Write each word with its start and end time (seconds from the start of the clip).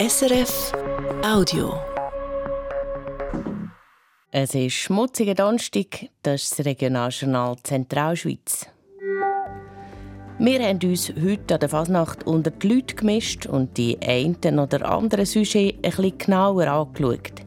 SRF 0.00 0.72
Audio. 1.22 1.74
Es 4.30 4.54
ist 4.54 4.72
schmutziger 4.72 5.34
Donnerstag, 5.34 6.08
das 6.22 6.44
ist 6.44 6.58
das 6.58 6.64
Regionaljournal 6.64 7.56
Zentralschweiz. 7.62 8.66
Wir 10.38 10.66
haben 10.66 10.78
uns 10.84 11.12
heute 11.22 11.52
an 11.52 11.60
der 11.60 11.68
Fasnacht 11.68 12.26
unter 12.26 12.50
die 12.50 12.66
Leute 12.66 12.94
gemischt 12.94 13.44
und 13.44 13.76
die 13.76 14.00
einen 14.00 14.58
oder 14.58 14.90
anderen 14.90 15.26
Sujet 15.26 15.74
ein 15.74 15.82
bisschen 15.82 16.16
genauer 16.16 16.66
angeschaut. 16.66 17.42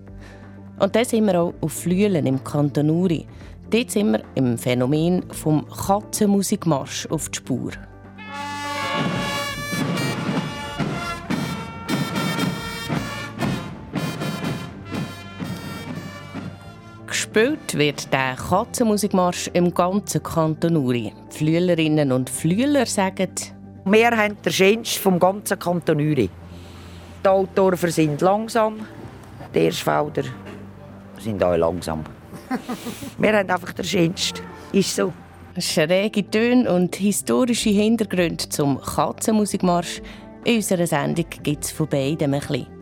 Und 0.77 0.95
dann 0.95 1.05
sind 1.05 1.25
wir 1.25 1.41
auch 1.41 1.55
auf 1.59 1.73
Flüelen 1.73 2.27
im 2.27 2.43
Kanton 2.43 2.91
Uri. 2.91 3.25
Dort 3.71 3.89
sind 3.89 4.11
wir 4.11 4.23
im 4.35 4.59
Phänomen 4.59 5.27
vom 5.31 5.65
Katzenmusikmarsch 5.67 7.07
auf 7.07 7.29
die 7.29 7.37
Spur. 7.37 7.71
Gespielt 17.33 17.79
wird 17.79 18.13
der 18.13 18.35
Katzenmusikmarsch 18.35 19.49
im 19.53 19.73
ganzen 19.73 20.21
Kanton 20.21 20.77
Uri. 20.77 21.11
Die 21.31 21.37
Flühlerinnen 21.37 22.11
und 22.11 22.29
Flühler 22.29 22.85
sagen, 22.85 23.31
wir 23.85 24.11
haben 24.11 24.37
den 24.45 24.53
schönsten 24.53 25.01
vom 25.01 25.17
ganzen 25.17 25.57
Kanton 25.57 25.97
Uri. 25.97 26.29
Die 27.23 27.27
Autoren 27.27 27.89
sind 27.89 28.21
langsam, 28.21 28.81
die 29.51 29.61
Erstfelder 29.61 30.25
sind 31.17 31.43
auch 31.43 31.55
langsam. 31.55 32.03
wir 33.17 33.33
haben 33.35 33.49
einfach 33.49 33.73
den 33.73 33.85
schönsten. 33.85 34.41
Ist 34.71 34.95
so. 34.95 35.11
Schräge 35.57 36.29
Töne 36.29 36.71
und 36.71 36.95
historische 36.97 37.71
Hintergründe 37.71 38.47
zum 38.49 38.79
Katzenmusikmarsch. 38.79 40.03
In 40.43 40.57
unserer 40.57 40.85
Sendung 40.85 41.25
gibt 41.41 41.63
es 41.63 41.71
von 41.71 41.87
beidem 41.87 42.35
ein 42.35 42.41
bisschen. 42.41 42.72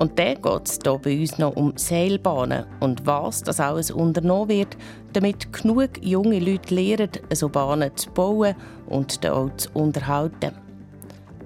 Und 0.00 0.18
dann 0.18 0.40
geht 0.40 0.66
es 0.66 0.78
hier 0.82 0.96
bei 0.96 1.20
uns 1.20 1.36
noch 1.36 1.54
um 1.56 1.74
Seilbahnen 1.76 2.64
und 2.80 3.06
was 3.06 3.42
das 3.42 3.60
alles 3.60 3.90
unternommen 3.90 4.48
wird, 4.48 4.78
damit 5.12 5.52
genug 5.52 5.90
junge 6.00 6.38
Leute 6.38 6.74
lernen, 6.74 7.10
so 7.34 7.50
Bahnen 7.50 7.94
zu 7.94 8.10
bauen 8.10 8.54
und 8.86 9.22
dann 9.22 9.32
auch 9.32 9.56
zu 9.58 9.68
unterhalten. 9.74 10.52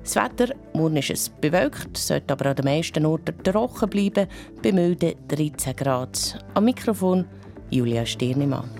Das 0.04 0.14
Wetter, 0.14 0.54
morgen 0.72 0.98
ist 0.98 1.10
es 1.10 1.28
bewölkt, 1.30 1.96
sollte 1.96 2.32
aber 2.32 2.50
an 2.50 2.54
den 2.54 2.66
meisten 2.66 3.04
Orten 3.04 3.42
trocken 3.42 3.90
bleiben, 3.90 4.28
bei 4.62 4.70
milden 4.70 5.14
13 5.26 5.74
Grad. 5.74 6.38
Am 6.54 6.66
Mikrofon 6.66 7.24
Julia 7.70 8.06
Stirnimann. 8.06 8.70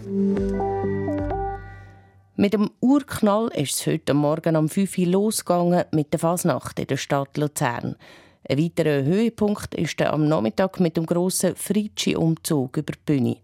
Mit 2.36 2.52
dem 2.52 2.70
Urknall 2.80 3.48
ist 3.56 3.74
es 3.74 3.86
heute 3.88 4.14
Morgen 4.14 4.54
um 4.54 4.68
5 4.68 4.98
Uhr 4.98 5.06
losgegangen 5.06 5.84
mit 5.90 6.12
der 6.12 6.20
Fasnacht 6.20 6.78
in 6.78 6.86
der 6.86 6.96
Stadt 6.96 7.36
Luzern. 7.36 7.96
Ein 8.46 8.58
weiterer 8.58 9.04
Höhepunkt 9.04 9.74
ist 9.74 9.98
der 9.98 10.12
am 10.12 10.28
Nachmittag 10.28 10.78
mit 10.78 10.98
dem 10.98 11.06
grossen 11.06 11.56
Fritschi-Umzug 11.56 12.76
über 12.76 12.92
die 12.92 12.98
Bühne. 13.06 13.36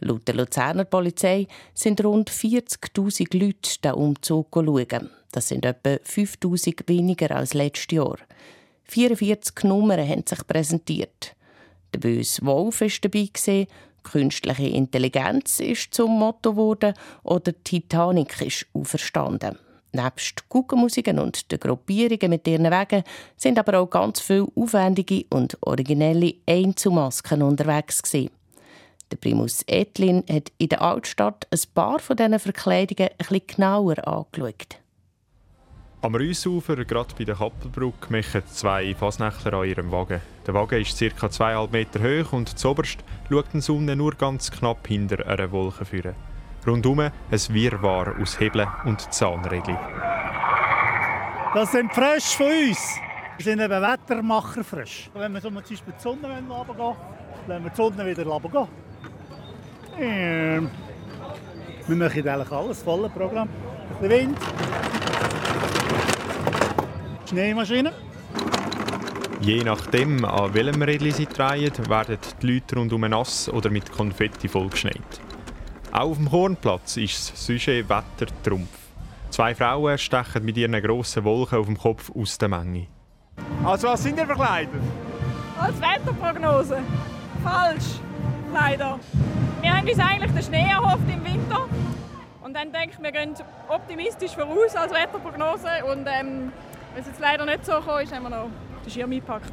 Laut 0.00 0.26
der 0.26 0.34
Luzerner 0.34 0.84
Polizei 0.84 1.46
sind 1.74 2.02
rund 2.02 2.28
40.000 2.28 3.38
Leute 3.38 3.80
den 3.84 3.92
Umzug 3.92 4.48
schauen. 4.52 5.10
Das 5.30 5.48
sind 5.48 5.64
etwa 5.64 5.90
5.000 5.90 6.88
weniger 6.88 7.36
als 7.36 7.54
letztes 7.54 7.94
Jahr. 7.94 8.18
44 8.84 9.64
Nummern 9.64 10.08
haben 10.08 10.26
sich 10.26 10.44
präsentiert. 10.44 11.36
Der 11.94 12.00
böse 12.00 12.44
Wolf 12.44 12.80
war 12.80 12.88
dabei, 13.02 13.66
künstliche 14.02 14.68
Intelligenz 14.68 15.60
ist 15.60 15.94
zum 15.94 16.18
Motto 16.18 16.52
geworden 16.52 16.94
oder 17.22 17.52
Titanic 17.62 18.40
ist 18.40 18.66
auferstanden. 18.72 19.56
Nebst 19.92 20.48
Kuchenmusiken 20.48 21.18
und 21.18 21.50
den 21.50 21.60
Gruppierungen 21.60 22.30
mit 22.30 22.46
ihren 22.46 22.70
Wegen 22.70 23.04
sind 23.36 23.58
aber 23.58 23.78
auch 23.78 23.88
ganz 23.88 24.20
viele 24.20 24.48
aufwendige 24.54 25.24
und 25.30 25.56
originelle 25.62 26.34
Einzelmasken 26.46 27.42
unterwegs 27.42 28.02
gewesen. 28.02 28.30
Der 29.10 29.16
Primus 29.16 29.62
Etlin 29.66 30.22
hat 30.30 30.52
in 30.58 30.68
der 30.68 30.82
Altstadt 30.82 31.46
ein 31.50 31.60
paar 31.74 31.98
von 31.98 32.16
diesen 32.16 32.38
Verkleidungen 32.38 33.10
etwas 33.18 33.40
genauer 33.46 34.06
angeschaut. 34.06 34.78
Am 36.00 36.14
Rüssufer, 36.14 36.84
gerade 36.84 37.14
bei 37.18 37.24
der 37.24 37.34
Kappelbrücke, 37.34 38.12
machen 38.12 38.42
zwei 38.46 38.94
Fasnächtler 38.94 39.54
an 39.54 39.68
ihrem 39.68 39.90
Wagen. 39.90 40.20
Der 40.46 40.54
Wagen 40.54 40.80
ist 40.80 40.96
ca. 40.96 41.26
2,5 41.26 41.72
Meter 41.72 42.00
hoch 42.00 42.32
und 42.32 42.56
zuoberst 42.56 42.98
schaut 43.28 43.46
die 43.52 43.60
Sonne 43.60 43.96
nur 43.96 44.14
ganz 44.14 44.50
knapp 44.50 44.86
hinter 44.86 45.26
einer 45.26 45.50
Wolke 45.50 45.84
führen. 45.84 46.14
Rundum 46.68 47.00
ein 47.00 47.12
Wirrwarr 47.30 48.14
aus 48.20 48.38
Hebeln 48.38 48.68
und 48.84 49.12
Zahnrädchen. 49.12 49.76
Das 51.54 51.72
sind 51.72 51.92
frisch 51.92 52.36
von 52.36 52.46
uns. 52.46 53.00
Wir 53.36 53.44
sind 53.44 53.60
eben 53.60 53.82
Wettermacher 53.82 54.62
frisch. 54.62 55.10
Wenn 55.14 55.32
wir 55.32 55.40
so 55.40 55.48
zum 55.48 55.56
Beispiel 55.56 55.78
die 55.96 56.02
Sonne 56.02 56.42
runtergehen, 56.48 56.96
lassen 57.46 57.64
wir 57.64 57.70
die 57.70 57.76
Sonne 57.76 58.06
wieder 58.06 58.26
runtergehen. 58.26 58.68
Ähm. 59.98 60.70
Wir 61.86 61.96
machen 61.96 62.28
eigentlich 62.28 62.52
alles, 62.52 62.82
volles 62.82 63.10
Programm. 63.12 63.48
Bisschen 64.00 64.10
Wind. 64.10 64.38
Schneemaschine. 67.28 67.92
Je 69.40 69.64
nachdem, 69.64 70.24
an 70.24 70.52
welchem 70.52 70.82
Rädchen 70.82 71.12
sie 71.12 71.26
drehen, 71.26 71.72
werden 71.88 72.18
die 72.42 72.54
Leute 72.54 72.76
rundum 72.76 73.00
nass 73.02 73.48
oder 73.48 73.70
mit 73.70 73.90
Konfetti 73.90 74.48
vollgeschneit. 74.48 75.27
Auch 75.92 76.10
auf 76.10 76.16
dem 76.16 76.28
Kornplatz 76.28 76.96
ist 76.98 77.32
das 77.32 77.46
Sujet 77.46 77.88
Wetter 77.88 78.30
Trumpf. 78.44 78.68
Zwei 79.30 79.54
Frauen 79.54 79.96
stechen 79.96 80.44
mit 80.44 80.56
ihren 80.56 80.80
grossen 80.82 81.24
Wolken 81.24 81.58
auf 81.58 81.66
dem 81.66 81.78
Kopf 81.78 82.10
aus 82.14 82.36
der 82.36 82.48
Menge. 82.48 82.86
Also 83.64 83.88
was 83.88 84.02
sind 84.02 84.18
ihr 84.18 84.26
verkleidet? 84.26 84.80
Als 85.58 85.80
Wetterprognose. 85.80 86.78
Falsch. 87.42 88.00
Leider. 88.52 88.98
Wir 89.60 89.76
haben 89.76 89.88
uns 89.88 89.98
eigentlich 89.98 90.32
den 90.32 90.42
Schnee 90.42 90.70
erhofft 90.70 91.08
im 91.08 91.24
Winter. 91.24 91.66
Und 92.42 92.54
dann 92.54 92.72
denke 92.72 92.96
ich, 92.96 93.02
wir 93.02 93.12
gehen 93.12 93.34
optimistisch 93.68 94.32
voraus 94.32 94.74
als 94.74 94.92
Wetterprognose. 94.92 95.84
Und 95.90 96.06
ähm, 96.06 96.52
wenn 96.94 97.00
es 97.00 97.06
jetzt 97.06 97.20
leider 97.20 97.44
nicht 97.44 97.64
so 97.64 97.72
gekommen 97.72 98.02
ist, 98.02 98.14
haben 98.14 98.22
wir 98.24 98.30
noch 98.30 98.50
den 98.84 98.90
Schirm 98.90 99.10
eingepackt. 99.10 99.52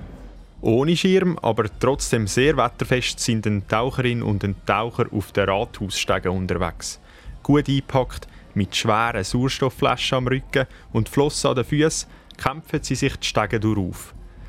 Ohne 0.66 0.98
Schirm, 0.98 1.38
aber 1.44 1.66
trotzdem 1.80 2.26
sehr 2.26 2.58
wetterfest 2.58 3.20
sind 3.20 3.46
ein 3.46 3.68
Taucherin 3.68 4.24
und 4.24 4.44
ein 4.44 4.56
Taucher 4.66 5.06
auf 5.12 5.32
den 5.32 5.48
Rathausstegen 5.48 6.32
unterwegs. 6.32 7.00
Gut 7.44 7.70
eingepackt, 7.70 8.28
mit 8.56 8.76
schweren 8.76 9.24
Sauerstoffflaschen 9.24 10.18
am 10.18 10.28
Rücken 10.28 10.66
und 10.92 11.08
Flossen 11.08 11.52
an 11.52 11.58
den 11.58 11.66
Füßen 11.66 12.10
kämpfen 12.42 12.82
sie 12.82 12.96
sich 12.96 13.16
die 13.16 13.28
Stege 13.28 13.60
durch 13.60 13.96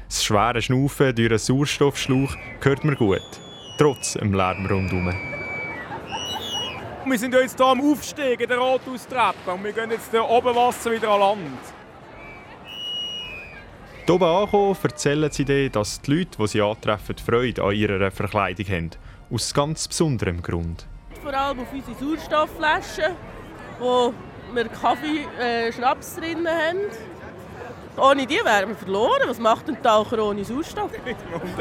Das 0.09 0.25
schwere 0.25 0.63
Schnaufen 0.63 1.15
durch 1.15 1.29
einen 1.29 1.39
Sauerstoffschlauch 1.39 2.35
hört 2.63 2.83
man 2.83 2.97
gut, 2.97 3.21
trotz 3.77 4.15
dem 4.15 4.33
Lärm 4.33 4.65
rundherum. 4.65 5.13
Wir 7.05 7.19
sind 7.19 7.35
jetzt 7.35 7.59
hier 7.59 7.67
am 7.67 7.93
Aufsteigen 7.93 8.49
der 8.49 8.57
Rathaustrappe 8.57 9.53
und 9.53 9.63
wir 9.63 9.73
gehen 9.73 9.91
jetzt 9.91 10.15
oben 10.15 10.57
Wasser 10.57 10.93
wieder 10.93 11.11
an 11.11 11.21
Land. 11.21 11.76
Hier 14.07 14.15
oben 14.15 14.25
angekommen, 14.25 14.77
erzählen 14.85 15.31
sie 15.33 15.45
dir, 15.45 15.69
dass 15.69 16.01
die 16.01 16.15
Leute, 16.15 16.39
die 16.39 16.47
sie 16.47 16.63
antreffen, 16.63 17.17
Freude 17.19 17.65
an 17.65 17.75
ihrer 17.75 18.13
Verkleidung 18.13 18.67
haben. 18.67 18.91
Aus 19.33 19.53
ganz 19.53 19.89
besonderem 19.89 20.41
Grund. 20.43 20.87
Vor 21.21 21.35
allem 21.35 21.59
auf 21.59 21.73
unsere 21.73 21.97
Sauerstoffflaschen, 21.99 23.17
wo 23.81 24.15
wir 24.55 24.69
Kaffee, 24.69 25.27
äh, 25.41 25.73
Schnaps 25.73 26.15
drin 26.15 26.47
haben. 26.47 26.79
Ohne 27.97 28.29
die 28.29 28.37
wären 28.45 28.69
wir 28.69 28.77
verloren. 28.77 29.23
Was 29.27 29.41
macht 29.41 29.69
ein 29.69 29.83
Taucher 29.83 30.25
ohne 30.25 30.45
Sauerstoff? 30.45 30.93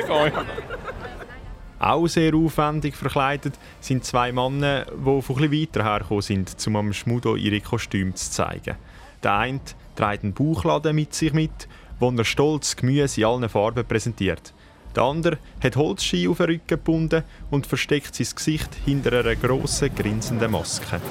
Auch 1.79 2.07
sehr 2.07 2.35
aufwendig 2.35 2.95
verkleidet 2.95 3.55
sind 3.79 4.05
zwei 4.05 4.31
Männer, 4.31 4.85
die 4.85 5.21
von 5.21 5.43
etwas 5.43 5.51
weiter 5.51 5.83
hergekommen 5.83 6.21
sind, 6.21 6.55
um 6.67 6.75
am 6.75 6.93
Schmudo 6.93 7.37
ihre 7.37 7.59
Kostüme 7.59 8.13
zu 8.13 8.29
zeigen. 8.29 8.75
Der 9.23 9.33
eine 9.35 9.61
trägt 9.95 10.23
einen 10.23 10.33
Bauchladen 10.33 10.95
mit 10.95 11.15
sich 11.15 11.33
mit 11.33 11.67
wo 11.99 12.09
er 12.09 12.25
stolz 12.25 12.75
Gemüse 12.75 13.21
in 13.21 13.27
allen 13.27 13.49
Farben 13.49 13.85
präsentiert. 13.85 14.53
Der 14.95 15.03
andere 15.03 15.37
hat 15.61 15.75
Holzski 15.75 16.27
auf 16.27 16.37
den 16.37 16.45
Rücken 16.45 16.67
gebunden 16.67 17.23
und 17.51 17.67
versteckt 17.67 18.15
sein 18.15 18.27
Gesicht 18.33 18.69
hinter 18.85 19.19
einer 19.19 19.35
grossen, 19.35 19.93
grinsenden 19.93 20.51
Maske. 20.51 21.01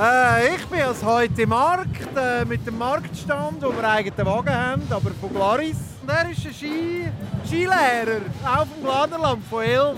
Äh, 0.00 0.54
ich 0.54 0.66
bin 0.66 0.82
also 0.82 1.06
heute 1.06 1.42
im 1.42 1.48
Markt 1.48 2.16
äh, 2.16 2.44
mit 2.44 2.66
dem 2.66 2.78
Marktstand, 2.78 3.62
wo 3.62 3.70
wir 3.70 3.88
eigenen 3.88 4.26
Wagen 4.26 4.54
haben, 4.54 4.82
aber 4.90 5.10
von 5.20 5.32
Glaris. 5.32 5.78
Und 6.02 6.10
er 6.10 6.30
ist 6.30 6.46
ein 6.46 6.52
Ski 6.52 7.08
Skilehrer, 7.46 8.20
auf 8.44 8.68
dem 8.74 8.84
Gladerland 8.84 9.44
von 9.48 9.62
Elm. 9.62 9.96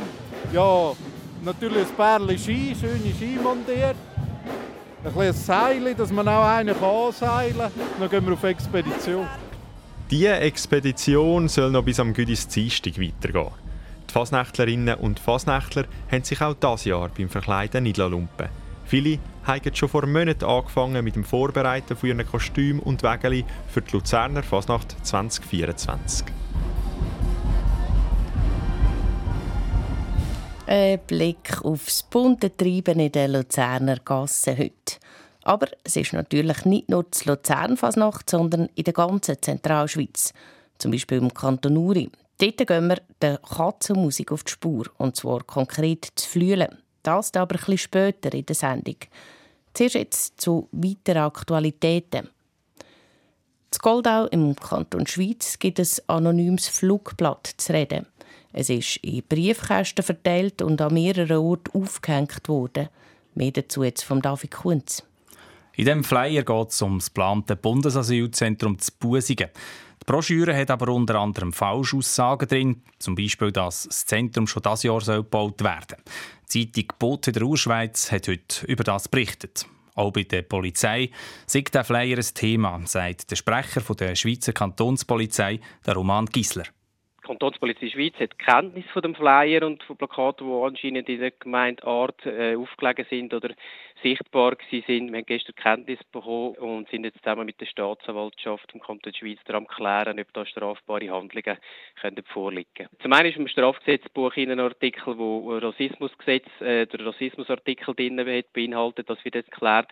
Ja, 0.53 0.93
natürlich 1.45 1.87
ein 1.89 1.95
Pärchen 1.97 2.39
Ski, 2.39 2.77
schöne 2.81 3.15
Ski 3.15 3.39
montiert. 3.43 3.97
Ein 5.05 5.13
bisschen 5.13 5.33
Seil, 5.35 5.95
dass 5.95 6.11
man 6.11 6.27
auch 6.29 6.45
einen 6.45 6.75
anseilen 6.83 7.59
kann. 7.59 7.73
Dann 8.01 8.09
gehen 8.09 8.27
wir 8.27 8.33
auf 8.33 8.45
Expedition. 8.45 9.27
Diese 10.11 10.39
Expedition 10.39 11.49
soll 11.49 11.71
noch 11.71 11.85
bis 11.85 12.01
am 12.01 12.15
Güdis 12.15 12.49
Dienstag 12.49 12.99
weitergehen. 12.99 13.53
Die 14.09 14.13
Fasnächtlerinnen 14.15 14.95
und 14.95 15.21
Fasnächtler 15.21 15.85
haben 16.11 16.25
sich 16.25 16.41
auch 16.41 16.55
dieses 16.55 16.87
Jahr 16.87 17.11
beim 17.11 17.29
Verkleiden 17.29 17.83
nicht 17.83 17.99
lumpen 17.99 18.49
Viele 18.87 19.19
haben 19.45 19.75
schon 19.75 19.91
vor 19.91 20.07
Monaten 20.07 20.47
angefangen 20.47 21.05
mit 21.05 21.15
dem 21.15 21.25
Vorbereiten 21.25 21.95
von 21.95 22.09
ihren 22.09 22.27
Kostümen 22.27 22.81
und 22.81 23.03
Wägeli 23.03 23.45
für 23.69 23.83
die 23.83 23.93
Luzerner 23.93 24.43
Fasnacht 24.43 24.97
2024. 25.03 26.25
Ein 30.67 31.01
Blick 31.07 31.63
aufs 31.63 32.03
bunte 32.03 32.57
Treiben 32.57 32.99
in 32.99 33.13
der 33.13 33.29
Luzerner 33.29 33.99
Gasse 34.03 34.57
heute. 34.57 34.97
Aber 35.49 35.69
es 35.83 35.97
ist 35.97 36.13
natürlich 36.13 36.67
nicht 36.67 36.91
nur 36.91 37.05
die 37.05 37.27
Luzern-Fasnacht, 37.27 38.29
sondern 38.29 38.69
in 38.75 38.85
der 38.85 38.93
ganzen 38.93 39.41
Zentralschweiz. 39.41 40.35
Zum 40.77 40.91
Beispiel 40.91 41.17
im 41.17 41.33
Kanton 41.33 41.79
Uri. 41.79 42.11
Dort 42.37 42.67
gehen 42.67 42.89
wir 42.89 43.01
der 43.23 43.39
Katzenmusik 43.39 44.31
auf 44.31 44.45
die 44.45 44.53
Spur, 44.53 44.91
und 44.99 45.17
zwar 45.17 45.43
konkret 45.45 46.07
zu 46.17 46.29
Flühlen. 46.29 46.77
Das 47.03 47.33
aber 47.33 47.55
etwas 47.55 47.81
später 47.81 48.35
in 48.35 48.45
der 48.45 48.55
Sendung. 48.55 48.97
Zuerst 49.73 49.95
jetzt 49.95 50.39
zu 50.39 50.69
weiteren 50.71 51.23
Aktualitäten. 51.23 52.29
In 53.73 53.79
Goldau 53.81 54.27
im 54.27 54.55
Kanton 54.55 55.07
Schweiz 55.07 55.59
gibt 55.59 55.79
es 55.79 56.07
anonymes 56.11 56.69
Flugblatt 56.69 57.55
zu 57.57 57.73
reden. 57.73 58.05
Es 58.53 58.69
ist 58.69 58.99
in 58.99 59.23
Briefkästen 59.27 60.05
verteilt 60.05 60.61
und 60.61 60.83
an 60.83 60.93
mehreren 60.93 61.39
Orten 61.39 61.83
aufgehängt 61.83 62.47
worden. 62.51 62.91
Mehr 63.35 63.53
dazu 63.53 63.83
jetzt 63.83 64.03
von 64.03 64.21
David 64.21 64.51
Kunz. 64.51 65.05
In 65.79 65.85
diesem 65.85 66.03
Flyer 66.03 66.43
geht 66.43 66.71
es 66.71 66.83
um 66.83 66.99
das 66.99 67.07
geplante 67.07 67.55
Bundesasylzentrum 67.55 68.81
zu 68.81 68.91
Busingen. 68.99 69.49
Die 70.03 70.07
Broschüre 70.07 70.57
hat 70.57 70.73
aber 70.73 70.89
unter 70.89 71.21
anderem 71.21 71.53
Falschaussagen 71.53 72.49
drin, 72.49 72.83
zum 72.99 73.15
Beispiel, 73.15 73.53
dass 73.53 73.85
das 73.85 74.05
Zentrum 74.05 74.49
schon 74.49 74.65
dieses 74.65 74.83
Jahr 74.83 74.99
gebaut 74.99 75.63
werden 75.63 75.87
soll. 75.89 75.99
Die 76.53 76.73
Zeitung 76.73 76.99
Bote 76.99 77.31
der 77.31 77.45
Urschweiz 77.45 78.11
hat 78.11 78.27
heute 78.27 78.67
über 78.67 78.83
das 78.83 79.07
berichtet. 79.07 79.67
Auch 79.95 80.11
bei 80.11 80.25
der 80.25 80.43
Polizei 80.43 81.11
sieht 81.47 81.73
der 81.73 81.85
Flyer 81.85 82.19
ein 82.19 82.35
Thema, 82.35 82.81
sagt 82.85 83.31
der 83.31 83.37
Sprecher 83.37 83.95
der 83.95 84.17
Schweizer 84.17 84.53
Kantonspolizei, 84.53 85.61
der 85.87 85.95
Roman 85.95 86.27
Gisler. 86.27 86.65
Kantonspolizei 87.29 87.91
Schweiz 87.91 88.15
hat 88.19 88.39
Kenntnis 88.39 88.87
von 88.91 89.03
dem 89.03 89.15
Flyer 89.15 89.63
und 89.67 89.83
von 89.83 89.99
Plakaten, 89.99 90.47
die 90.47 90.67
anscheinend 90.67 91.11
in 91.11 91.21
der 91.21 91.31
Gemeinde 91.33 91.85
Art 91.85 92.25
äh, 92.25 92.57
aufgelegen 92.57 93.05
sind 93.11 93.35
oder 93.35 93.51
sichtbar 94.03 94.57
gewesen 94.57 94.85
sind. 94.87 95.13
Wir 95.13 95.19
haben 95.19 95.27
gestern 95.27 95.55
Kenntnis 95.55 95.99
bekommen 96.11 96.55
und 96.55 96.89
sind 96.89 97.05
jetzt 97.05 97.19
zusammen 97.19 97.45
mit 97.45 97.61
der 97.61 97.67
Staatsanwaltschaft 97.67 98.73
im 98.73 98.81
Kanton 98.81 99.13
Schweiz 99.13 99.39
daran 99.45 99.67
klären, 99.67 100.19
ob 100.19 100.33
da 100.33 100.47
strafbare 100.47 101.11
Handlungen 101.11 101.59
können 102.01 102.25
vorliegen 102.33 102.89
Zum 103.03 103.13
einen 103.13 103.29
ist 103.29 103.37
im 103.37 103.47
Strafgesetzbuch 103.47 104.35
ein 104.37 104.59
Artikel, 104.59 105.19
wo 105.19 105.55
Rassismusgesetz, 105.59 106.47
äh, 106.61 106.87
der 106.87 107.07
Rassismusartikel 107.07 107.95
drin 107.95 108.45
beinhaltet, 108.55 109.11
das 109.11 109.23
wird 109.23 109.35
jetzt 109.35 109.51
geklärt. 109.51 109.91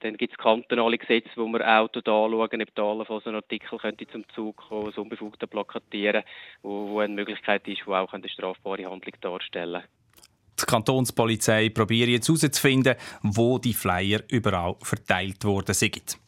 Dann 0.00 0.16
gibt 0.16 0.32
es 0.32 0.38
kantonale 0.38 0.98
Gesetze, 0.98 1.30
wo 1.36 1.46
wir 1.46 1.66
auch 1.66 1.88
dort 1.88 2.08
anschauen, 2.08 2.62
ob 2.62 3.26
ein 3.26 3.34
Artikel 3.34 3.78
könnte 3.78 4.06
zum 4.08 4.28
Zug 4.34 4.56
kommen, 4.56 4.86
das 4.86 4.98
Unbefugte 4.98 5.46
plakatieren, 5.46 6.22
wo, 6.62 6.88
wo 6.90 7.00
eine 7.00 7.14
Möglichkeit 7.14 7.66
ist, 7.66 7.82
die 7.86 7.90
auch 7.90 8.12
eine 8.12 8.28
strafbare 8.28 8.90
Handlung 8.90 9.14
darstellen 9.20 9.82
die 10.58 10.64
Kantonspolizei 10.64 11.68
probiert 11.68 12.08
jetzt 12.08 12.28
herauszufinden, 12.28 12.96
wo 13.22 13.58
die 13.58 13.74
Flyer 13.74 14.20
überall 14.28 14.76
verteilt 14.80 15.44
worden 15.44 15.74
sind. 15.74 16.18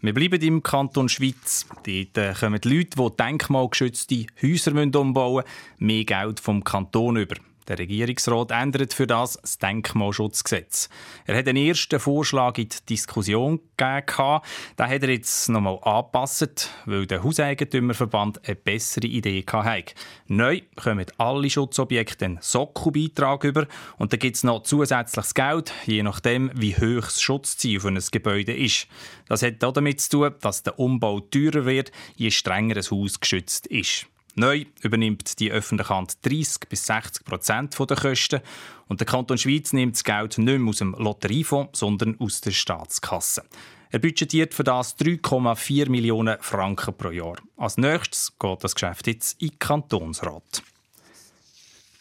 Wir 0.00 0.14
bleiben 0.14 0.40
im 0.42 0.62
Kanton 0.62 1.08
Schweiz. 1.08 1.66
Dort 1.84 2.18
äh, 2.18 2.34
kommen 2.38 2.60
die 2.60 2.76
Leute, 2.76 2.96
die 2.96 3.16
denkmalgeschützte 3.16 4.26
Häuser 4.42 4.72
umbauen 4.72 5.44
müssen, 5.44 5.86
mehr 5.86 6.04
Geld 6.04 6.40
vom 6.40 6.64
Kanton 6.64 7.16
über. 7.16 7.36
Der 7.68 7.78
Regierungsrat 7.78 8.50
ändert 8.50 8.92
für 8.92 9.06
das 9.06 9.38
das 9.40 9.58
Denkmalschutzgesetz. 9.58 10.88
Er 11.26 11.36
hat 11.36 11.46
einen 11.46 11.64
ersten 11.64 12.00
Vorschlag 12.00 12.58
in 12.58 12.68
die 12.68 12.86
Diskussion 12.88 13.60
gegeben. 13.76 14.40
Den 14.78 14.88
hat 14.88 15.02
er 15.02 15.10
jetzt 15.10 15.48
nochmal 15.48 15.78
angepasst, 15.82 16.70
weil 16.86 17.06
der 17.06 17.22
Hauseigentümerverband 17.22 18.46
eine 18.46 18.56
bessere 18.56 19.06
Idee 19.06 19.44
hatte. 19.46 19.94
Neu 20.26 20.60
kommen 20.76 21.06
alle 21.18 21.50
Schutzobjekte 21.50 22.24
einen 22.24 22.38
Sockelbeitrag 22.40 23.44
über 23.44 23.66
und 23.98 24.12
dann 24.12 24.20
gibt 24.20 24.36
es 24.36 24.44
noch 24.44 24.64
zusätzliches 24.64 25.34
Geld, 25.34 25.72
je 25.86 26.02
nachdem, 26.02 26.50
wie 26.54 26.74
hoch 26.74 27.02
das 27.02 27.20
Schutzziel 27.20 27.80
für 27.80 27.88
ein 27.88 28.00
Gebäude 28.10 28.56
ist. 28.56 28.88
Das 29.28 29.42
hat 29.42 29.62
damit 29.62 30.00
zu 30.00 30.10
tun, 30.10 30.34
dass 30.40 30.62
der 30.62 30.78
Umbau 30.78 31.20
teurer 31.20 31.64
wird, 31.64 31.92
je 32.16 32.30
strenger 32.30 32.76
ein 32.76 32.90
Haus 32.90 33.20
geschützt 33.20 33.66
ist. 33.68 34.06
Neu 34.34 34.64
übernimmt 34.80 35.38
die 35.40 35.50
öffentliche 35.50 35.94
Hand 35.94 36.16
30 36.22 36.68
bis 36.68 36.86
60 36.86 37.24
Prozent 37.24 37.78
der 37.78 37.96
Kosten 37.96 38.40
und 38.88 39.00
der 39.00 39.06
Kanton 39.06 39.36
Schweiz 39.36 39.74
nimmt 39.74 39.96
das 39.96 40.04
Geld 40.04 40.38
nicht 40.38 40.58
mehr 40.58 40.68
aus 40.70 40.78
dem 40.78 40.94
Lotteriefonds, 40.94 41.78
sondern 41.78 42.18
aus 42.18 42.40
der 42.40 42.52
Staatskasse. 42.52 43.42
Er 43.90 43.98
budgetiert 43.98 44.54
für 44.54 44.64
das 44.64 44.98
3,4 44.98 45.90
Millionen 45.90 46.38
Franken 46.40 46.94
pro 46.94 47.10
Jahr. 47.10 47.36
Als 47.58 47.76
nächstes 47.76 48.32
geht 48.38 48.64
das 48.64 48.74
Geschäft 48.74 49.06
jetzt 49.06 49.40
in 49.42 49.50
den 49.50 49.58
Kantonsrat. 49.58 50.62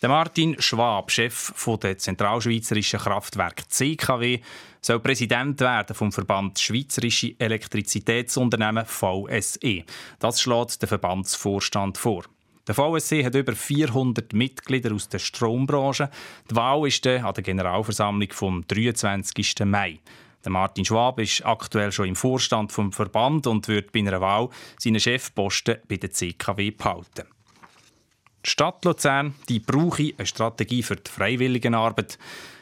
Der 0.01 0.09
Martin 0.09 0.59
Schwab, 0.59 1.11
Chef 1.11 1.53
der 1.79 1.95
Zentralschweizerischen 1.95 2.99
Kraftwerk 2.99 3.69
CKW, 3.69 4.39
soll 4.81 4.99
Präsident 4.99 5.61
werden 5.61 5.95
vom 5.95 6.11
Verband 6.11 6.57
Schweizerische 6.57 7.35
Elektrizitätsunternehmen 7.37 8.87
VSE. 8.87 9.83
Das 10.17 10.41
schlägt 10.41 10.81
der 10.81 10.87
Verbandsvorstand 10.87 11.99
vor. 11.99 12.23
Der 12.67 12.73
VSC 12.73 13.23
hat 13.23 13.35
über 13.35 13.53
400 13.53 14.33
Mitglieder 14.33 14.91
aus 14.91 15.07
der 15.07 15.19
Strombranche. 15.19 16.09
Die 16.49 16.55
Wahl 16.55 16.87
ist 16.87 17.05
an 17.05 17.33
der 17.35 17.43
Generalversammlung 17.43 18.31
vom 18.31 18.65
23. 18.67 19.53
Mai. 19.65 19.99
Der 20.43 20.51
Martin 20.51 20.83
Schwab 20.83 21.19
ist 21.19 21.45
aktuell 21.45 21.91
schon 21.91 22.07
im 22.07 22.15
Vorstand 22.15 22.71
vom 22.71 22.91
Verband 22.91 23.45
und 23.45 23.67
wird 23.67 23.91
bei 23.91 23.99
einer 23.99 24.19
Wahl 24.19 24.49
seinen 24.79 24.99
Chefposten 24.99 25.77
bei 25.87 25.97
der 25.97 26.09
CKW 26.09 26.71
behalten. 26.71 27.27
Die 28.45 28.49
Stadt 28.49 28.83
Luzern 28.85 29.35
die 29.49 29.59
brauche 29.59 30.13
eine 30.17 30.25
Strategie 30.25 30.81
für 30.81 30.95
die 30.95 31.11
Freiwilligenarbeit. 31.11 32.17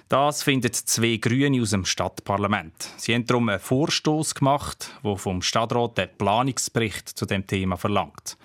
Das 0.09 0.43
finden 0.43 0.73
zwei 0.73 1.17
Grüne 1.17 1.61
aus 1.61 1.69
dem 1.69 1.85
Stadtparlament. 1.85 2.89
Sie 2.97 3.13
haben 3.13 3.25
darum 3.25 3.47
einen 3.47 3.59
Vorstoß 3.59 4.35
gemacht, 4.35 4.91
der 5.03 5.15
vom 5.15 5.41
Stadtrat 5.41 5.97
den 5.97 6.09
Planungsbericht 6.17 7.07
zu 7.07 7.25
dem 7.25 7.45
Thema 7.47 7.77
verlangt. 7.77 8.35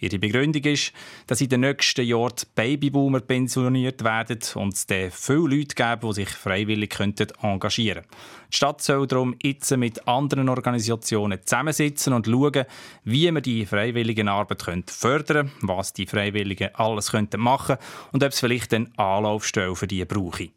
Ihre 0.00 0.18
Begründung 0.18 0.62
ist, 0.64 0.92
dass 1.26 1.40
in 1.40 1.50
den 1.50 1.60
nächsten 1.60 2.04
Jahren 2.04 2.32
die 2.40 2.46
Babyboomer 2.54 3.20
pensioniert 3.20 4.02
werden 4.02 4.38
und 4.54 4.74
es 4.74 4.86
dann 4.86 5.10
viele 5.10 5.56
Leute 5.56 5.74
geben, 5.74 6.00
die 6.08 6.14
sich 6.14 6.28
freiwillig 6.30 6.98
engagieren 6.98 8.02
könnten. 8.02 8.16
Die 8.50 8.56
Stadt 8.56 8.82
soll 8.82 9.06
darum 9.06 9.36
jetzt 9.42 9.76
mit 9.76 10.08
anderen 10.08 10.48
Organisationen 10.48 11.38
zusammensitzen 11.44 12.12
und 12.14 12.26
schauen, 12.26 12.64
wie 13.04 13.30
man 13.30 13.42
die 13.42 13.66
Freiwilligenarbeit 13.66 14.62
fördern 14.88 15.50
könnte, 15.50 15.50
was 15.60 15.92
die 15.92 16.06
Freiwilligen 16.06 16.74
alles 16.74 17.12
machen 17.12 17.76
könnten 17.76 17.84
und 18.12 18.24
ob 18.24 18.32
es 18.32 18.40
vielleicht 18.40 18.74
eine 18.74 18.90
Anlaufstelle 18.96 19.76
für 19.76 19.86
die 19.86 20.04
brauche. 20.04 20.48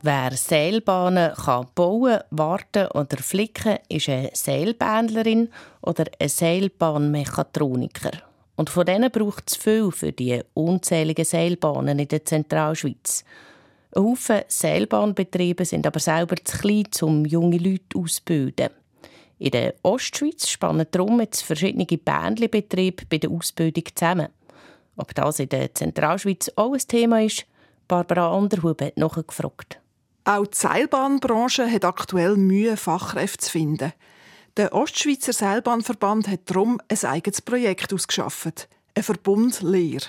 Wer 0.00 0.36
Seilbahnen 0.36 1.34
kann 1.34 1.66
bauen, 1.74 2.20
warten 2.30 2.86
oder 2.94 3.16
flicken, 3.16 3.78
ist 3.88 4.08
eine 4.08 4.30
Seilbändlerin 4.32 5.48
oder 5.80 6.04
ein 6.20 6.28
Seilbahnmechatroniker. 6.28 8.12
Und 8.54 8.70
von 8.70 8.86
denen 8.86 9.10
braucht 9.10 9.50
es 9.50 9.56
viel 9.56 9.90
für 9.90 10.12
die 10.12 10.40
unzähligen 10.54 11.24
Seilbahnen 11.24 11.98
in 11.98 12.06
der 12.06 12.24
Zentralschweiz. 12.24 13.24
Ein 13.96 14.04
Haufen 14.04 14.42
Seilbahnbetriebe 14.46 15.64
sind 15.64 15.84
aber 15.84 15.98
selber 15.98 16.36
zu 16.44 16.58
klein, 16.58 16.86
um 17.00 17.24
junge 17.24 17.58
Leute 17.58 17.98
auszubilden. 17.98 18.70
In 19.40 19.50
der 19.50 19.74
Ostschweiz 19.82 20.48
spannen 20.48 20.86
darum 20.92 21.20
jetzt 21.20 21.42
verschiedene 21.42 21.86
Bändlebetriebe 21.86 23.04
bei 23.10 23.18
der 23.18 23.30
Ausbildung 23.30 23.84
zusammen. 23.92 24.28
Ob 24.96 25.12
das 25.12 25.40
in 25.40 25.48
der 25.48 25.74
Zentralschweiz 25.74 26.52
auch 26.54 26.72
ein 26.72 26.78
Thema 26.86 27.20
ist, 27.20 27.46
Barbara 27.88 28.32
Anderhub 28.36 28.80
hat 28.80 28.96
nachgefragt. 28.96 29.80
Auch 30.28 30.46
die 30.46 30.58
Seilbahnbranche 30.58 31.72
hat 31.72 31.86
aktuell 31.86 32.36
Mühe, 32.36 32.76
Fachkräfte 32.76 33.46
zu 33.46 33.50
finden. 33.50 33.94
Der 34.58 34.74
Ostschweizer 34.74 35.32
Seilbahnverband 35.32 36.28
hat 36.28 36.40
darum 36.50 36.82
ein 36.86 37.08
eigenes 37.08 37.40
Projekt 37.40 37.94
ausgeschafft. 37.94 38.68
Ein 38.94 39.02
Verbund 39.04 39.62
Lehr. 39.62 40.02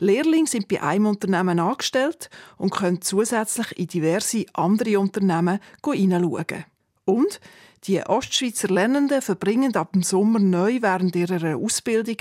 Lehrlinge 0.00 0.46
sind 0.46 0.68
bei 0.68 0.82
einem 0.82 1.04
Unternehmen 1.04 1.60
angestellt 1.60 2.30
und 2.56 2.70
können 2.70 3.02
zusätzlich 3.02 3.78
in 3.78 3.88
diverse 3.88 4.46
andere 4.54 4.98
Unternehmen 4.98 5.58
hineinschauen. 5.84 6.64
Und 7.04 7.38
die 7.84 8.00
Ostschweizer 8.00 8.68
Lernenden 8.68 9.20
verbringen 9.20 9.76
ab 9.76 9.92
dem 9.92 10.02
Sommer 10.02 10.38
neu 10.38 10.78
während 10.80 11.14
ihrer 11.14 11.58
Ausbildung 11.58 12.16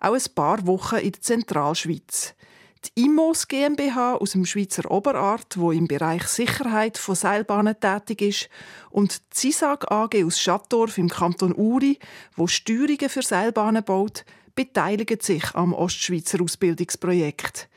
auch 0.00 0.12
ein 0.12 0.34
paar 0.34 0.66
Wochen 0.66 0.96
in 0.96 1.12
der 1.12 1.22
Zentralschweiz. 1.22 2.34
Die 2.82 3.04
IMOS 3.04 3.46
GmbH 3.46 4.14
aus 4.14 4.30
dem 4.30 4.46
Schweizer 4.46 4.90
Oberart, 4.90 5.58
wo 5.58 5.70
im 5.70 5.86
Bereich 5.86 6.26
Sicherheit 6.26 6.96
von 6.96 7.14
Seilbahnen 7.14 7.78
tätig 7.78 8.22
ist, 8.22 8.48
und 8.88 9.18
die 9.18 9.52
CISAG 9.52 9.90
AG 9.90 10.24
aus 10.24 10.40
Schattdorf 10.40 10.96
im 10.96 11.10
Kanton 11.10 11.54
Uri, 11.54 11.98
wo 12.36 12.46
Steuerungen 12.46 13.10
für 13.10 13.20
Seilbahnen 13.20 13.84
baut, 13.84 14.24
beteiligen 14.54 15.20
sich 15.20 15.54
am 15.54 15.74
Ostschweizer 15.74 16.40
Ausbildungsprojekt. 16.40 17.68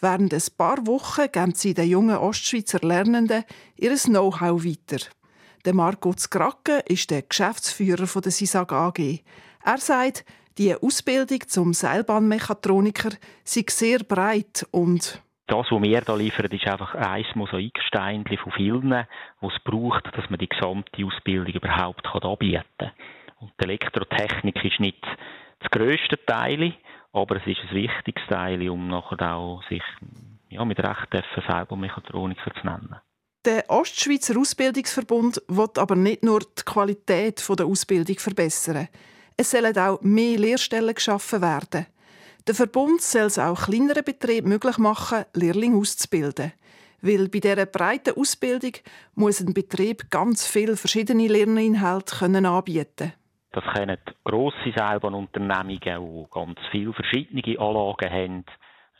Während 0.00 0.32
ein 0.32 0.42
paar 0.56 0.86
Wochen 0.86 1.30
geben 1.32 1.54
sie 1.54 1.74
den 1.74 1.88
jungen 1.88 2.16
Ostschweizer 2.16 2.78
Lernenden 2.82 3.44
ihr 3.76 3.96
Know-how 3.96 4.64
weiter. 4.64 5.04
Der 5.64 5.74
Marco 5.74 6.12
Skracke 6.16 6.84
ist 6.86 7.10
der 7.10 7.22
Geschäftsführer 7.22 8.06
der 8.20 8.32
CISAG 8.32 8.72
AG. 8.72 9.22
Er 9.64 9.78
sagt, 9.78 10.24
Die 10.58 10.74
Ausbildung 10.74 11.40
zum 11.48 11.72
Seilbahnmechatroniker 11.72 13.10
sei 13.42 13.64
sehr 13.68 14.00
breit 14.00 14.66
und 14.70 15.22
das, 15.46 15.66
was 15.70 15.82
wir 15.82 16.00
hier 16.00 16.16
liefern, 16.16 16.50
ist 16.50 16.66
einfach 16.66 16.94
ein 16.94 17.24
Mosaikstein 17.34 18.24
von 18.24 18.52
vielen, 18.52 18.90
was 18.90 19.52
es 19.52 19.62
braucht, 19.64 20.06
dass 20.16 20.30
man 20.30 20.38
die 20.38 20.48
gesamte 20.48 21.04
Ausbildung 21.04 21.54
überhaupt 21.54 22.06
anbieten 22.06 22.64
kann. 22.78 22.92
Und 23.40 23.52
die 23.60 23.64
Elektrotechnik 23.64 24.64
ist 24.64 24.80
nicht 24.80 25.02
das 25.60 25.70
grösste 25.70 26.18
Teil, 26.26 26.74
aber 27.12 27.36
es 27.36 27.46
ist 27.46 27.60
ein 27.68 27.74
wichtiges 27.74 28.22
Teil, 28.28 28.68
um 28.68 28.88
nachher 28.88 29.34
auch 29.34 29.62
sich 29.68 29.82
ja, 30.48 30.64
mit 30.64 30.78
Recht 30.78 31.24
Seilbahnmechatroniker 31.46 32.54
zu 32.54 32.66
nennen. 32.66 32.96
Der 33.44 33.64
Ostschweizer 33.68 34.38
Ausbildungsverbund 34.38 35.42
will 35.48 35.68
aber 35.76 35.96
nicht 35.96 36.22
nur 36.22 36.40
die 36.40 36.62
Qualität 36.64 37.44
der 37.58 37.66
Ausbildung 37.66 38.18
verbessern. 38.18 38.88
Es 39.42 39.50
sollen 39.50 39.76
auch 39.76 40.00
mehr 40.02 40.38
Lehrstellen 40.38 40.94
geschaffen 40.94 41.42
werden. 41.42 41.86
Der 42.46 42.54
Verbund 42.54 43.02
soll 43.02 43.22
es 43.22 43.40
auch 43.40 43.64
kleineren 43.64 44.04
Betrieben 44.04 44.48
möglich 44.48 44.78
machen, 44.78 45.24
Lehrlinge 45.34 45.78
auszubilden. 45.78 46.52
Weil 47.00 47.28
bei 47.28 47.40
dieser 47.40 47.66
breiten 47.66 48.16
Ausbildung 48.16 48.74
muss 49.16 49.40
ein 49.40 49.52
Betrieb 49.52 50.12
ganz 50.12 50.46
viele 50.46 50.76
verschiedene 50.76 51.26
Lerninhalte 51.26 52.24
anbieten 52.24 52.86
können. 52.96 53.12
Das 53.50 53.64
können 53.74 53.98
grosse 54.22 54.72
Seilbahnunternehmungen, 54.76 55.80
die 55.80 56.26
ganz 56.30 56.60
viele 56.70 56.92
verschiedene 56.92 57.58
Anlagen 57.58 58.10
haben, 58.12 58.44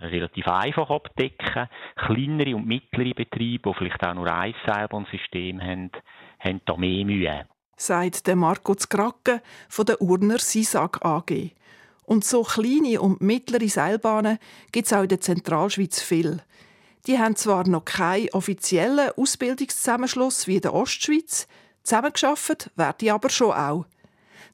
relativ 0.01 0.49
einfach 0.49 0.91
abdecken. 0.91 1.69
Kleinere 1.95 2.57
und 2.57 2.67
mittlere 2.67 3.15
Betriebe, 3.15 3.71
die 3.71 3.79
vielleicht 3.79 4.05
auch 4.05 4.15
nur 4.15 4.27
ein 4.27 4.57
Seilbahnsystem 4.67 5.63
haben, 5.63 5.93
haben 6.41 6.61
da 6.65 6.77
mehr 6.77 7.05
Mühe. 7.05 7.47
Sagt 7.77 8.29
Marco 8.35 8.75
Zkracke 8.75 9.43
von 9.69 9.87
der 9.87 10.01
Urner 10.01 10.39
Sisag 10.39 11.05
AG. 11.05 11.51
Und 12.05 12.25
so 12.25 12.43
kleine 12.43 13.01
und 13.01 13.21
mittlere 13.21 13.69
Seilbahnen 13.69 14.39
gibt 14.71 14.87
es 14.87 14.93
auch 14.93 15.03
in 15.03 15.09
der 15.09 15.21
Zentralschweiz 15.21 16.01
viel. 16.01 16.41
Die 17.07 17.19
haben 17.19 17.37
zwar 17.37 17.67
noch 17.67 17.85
keinen 17.85 18.31
offiziellen 18.31 19.11
Ausbildungszusammenschluss 19.17 20.47
wie 20.47 20.57
in 20.57 20.63
der 20.63 20.75
Ostschweiz, 20.75 21.49
zusammengeschafft 21.83 22.71
werden 22.77 23.11
aber 23.11 23.31
schon 23.31 23.53
auch. 23.53 23.87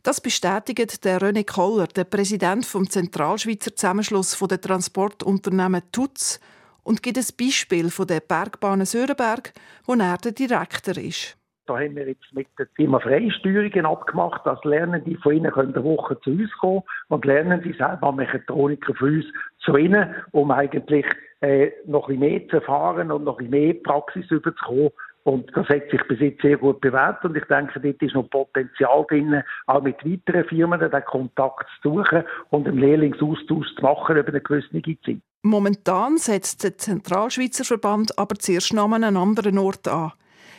Das 0.03 0.21
bestätigt 0.21 1.05
der 1.05 1.21
René 1.21 1.45
Koller, 1.45 1.89
der 1.89 2.05
Präsident 2.05 2.65
vom 2.65 2.89
Zentralschweizer 2.89 3.75
Zusammenschluss 3.75 4.39
der 4.39 4.61
Transportunternehmen 4.61 5.83
TUTS, 5.93 6.41
und 6.89 7.03
gibt 7.03 7.19
ein 7.19 7.27
Beispiel 7.39 7.91
von 7.91 8.07
der 8.07 8.21
Bergbahn 8.21 8.87
Sörenberg, 8.87 9.53
wo 9.85 9.93
er 9.93 10.17
der 10.17 10.33
Direktor 10.33 10.97
ist. 10.97 11.37
Da 11.69 11.79
haben 11.79 11.97
wir 11.97 12.09
jetzt 12.09 12.33
mit 12.33 12.47
der 12.59 12.67
Firma 12.77 12.99
Freisteuerungen 12.99 13.85
abgemacht, 13.85 14.41
dass 14.47 14.65
Lernende 14.65 15.19
von 15.23 15.35
ihnen 15.35 15.53
eine 15.53 15.85
Woche 15.85 16.19
zu 16.21 16.31
uns 16.31 16.51
kommen 16.53 16.83
und 17.09 17.27
Lernende 17.27 17.75
selber 17.75 18.11
Mechatroniker 18.11 18.95
von 18.95 19.17
uns 19.17 19.27
zu 19.59 19.77
ihnen, 19.77 20.15
um 20.33 20.51
eigentlich 20.51 21.05
äh, 21.43 21.71
noch 21.85 22.09
ein 22.09 22.21
mehr 22.21 22.49
zu 22.49 22.57
erfahren 22.57 23.13
und 23.13 23.25
noch 23.25 23.39
ein 23.39 23.51
mehr 23.51 23.75
Praxis 23.75 24.31
überzukommen. 24.31 24.89
Und 25.25 25.55
das 25.55 25.69
hat 25.69 25.91
sich 25.91 26.03
bis 26.09 26.21
jetzt 26.21 26.41
sehr 26.41 26.57
gut 26.57 26.81
bewährt 26.81 27.23
und 27.23 27.37
ich 27.37 27.45
denke, 27.45 27.79
dort 27.79 28.01
ist 28.01 28.15
noch 28.15 28.31
Potenzial 28.31 29.05
drin, 29.11 29.43
auch 29.67 29.83
mit 29.83 30.03
weiteren 30.07 30.49
Firmen 30.49 30.81
den 30.81 31.05
Kontakt 31.05 31.69
zu 31.83 31.97
suchen 31.97 32.25
und 32.49 32.67
einen 32.67 32.79
Lehrlingsaustausch 32.79 33.75
zu 33.77 33.83
machen 33.83 34.17
über 34.17 34.29
eine 34.29 34.41
gewisse 34.41 34.71
Zeit. 35.05 35.19
Momentan 35.43 36.17
setzt 36.17 36.65
der 36.65 36.79
Zentralschweizer 36.79 37.65
Verband 37.65 38.19
aber 38.19 38.37
zuerst 38.37 38.73
noch 38.73 38.91
an 38.91 39.05
einem 39.05 39.19
anderen 39.19 39.59
Ort 39.59 39.87
an. 39.87 40.13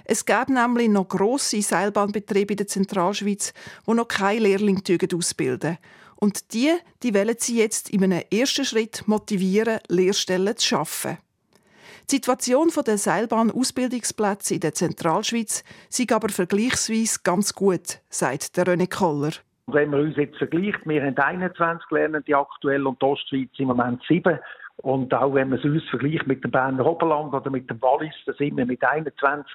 Es 0.05 0.25
gibt 0.25 0.49
nämlich 0.49 0.89
noch 0.89 1.07
grosse 1.07 1.61
Seilbahnbetriebe 1.61 2.53
in 2.53 2.57
der 2.57 2.67
Zentralschweiz, 2.67 3.53
die 3.87 3.93
noch 3.93 4.07
keine 4.07 4.41
Lehrlinge 4.41 4.81
ausbilden. 5.13 5.77
Und 6.15 6.53
die, 6.53 6.71
die 7.01 7.13
wollen 7.13 7.35
sie 7.37 7.59
jetzt 7.59 7.89
in 7.89 8.03
einem 8.03 8.23
ersten 8.31 8.65
Schritt 8.65 9.07
motivieren, 9.07 9.79
Lehrstellen 9.87 10.57
zu 10.57 10.67
schaffen. 10.67 11.17
Die 12.09 12.15
Situation 12.15 12.69
der 12.85 12.97
Seilbahn-Ausbildungsplätze 12.97 14.55
in 14.55 14.59
der 14.61 14.73
Zentralschweiz 14.73 15.63
sei 15.89 16.05
aber 16.11 16.29
vergleichsweise 16.29 17.19
ganz 17.23 17.53
gut, 17.53 17.99
sagt 18.09 18.57
der 18.57 18.65
René 18.65 18.89
Koller. 18.89 19.31
Wenn 19.67 19.91
man 19.91 20.01
uns 20.01 20.17
jetzt 20.17 20.37
vergleicht, 20.37 20.79
wir 20.85 21.03
haben 21.03 21.15
21 21.15 21.91
Lernende 21.91 22.35
aktuell 22.35 22.87
und 22.87 22.99
die 22.99 23.05
Ostschweiz 23.05 23.51
im 23.59 23.67
Moment 23.67 24.01
7. 24.07 24.39
Und 24.77 25.13
auch 25.13 25.33
wenn 25.35 25.49
man 25.49 25.59
es 25.59 25.65
uns 25.65 25.83
vergleicht 25.89 26.25
mit 26.25 26.43
dem 26.43 26.51
Berner 26.51 26.85
Oberland 26.85 27.33
oder 27.33 27.49
mit 27.51 27.69
dem 27.69 27.81
Wallis, 27.81 28.15
da 28.25 28.33
sind 28.33 28.57
wir 28.57 28.65
mit 28.65 28.83
21 28.83 29.45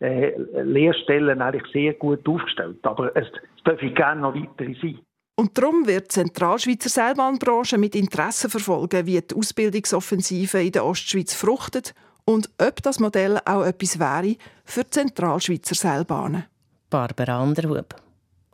äh, 0.00 0.32
Lehrstellen 0.62 1.42
eigentlich 1.42 1.70
sehr 1.72 1.94
gut 1.94 2.26
aufgestellt. 2.28 2.78
Aber 2.82 3.14
es, 3.16 3.26
dürfen 3.66 3.94
gerne 3.94 4.20
noch 4.22 4.34
weitere 4.34 4.74
sein. 4.80 5.00
Und 5.36 5.56
darum 5.56 5.86
wird 5.86 6.06
die 6.06 6.14
Zentralschweizer 6.14 6.88
Seilbahnbranche 6.88 7.78
mit 7.78 7.94
Interesse 7.94 8.48
verfolgen, 8.48 9.06
wie 9.06 9.20
die 9.20 9.34
Ausbildungsoffensive 9.36 10.60
in 10.60 10.72
der 10.72 10.84
Ostschweiz 10.84 11.34
fruchtet 11.34 11.94
und 12.24 12.50
ob 12.60 12.82
das 12.82 12.98
Modell 12.98 13.38
auch 13.44 13.64
etwas 13.64 14.00
wäre 14.00 14.36
für 14.64 14.82
die 14.82 14.90
Zentralschweizer 14.90 15.74
Seilbahnen. 15.74 16.44
Barbara 16.90 17.40
Anderhub. 17.40 17.94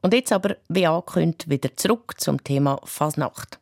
Und 0.03 0.13
jetzt 0.13 0.33
aber, 0.33 0.57
wie 0.69 0.87
angekündigt, 0.87 1.49
wieder 1.49 1.75
zurück 1.75 2.15
zum 2.19 2.43
Thema 2.45 2.79
Fasnacht. 2.85 3.59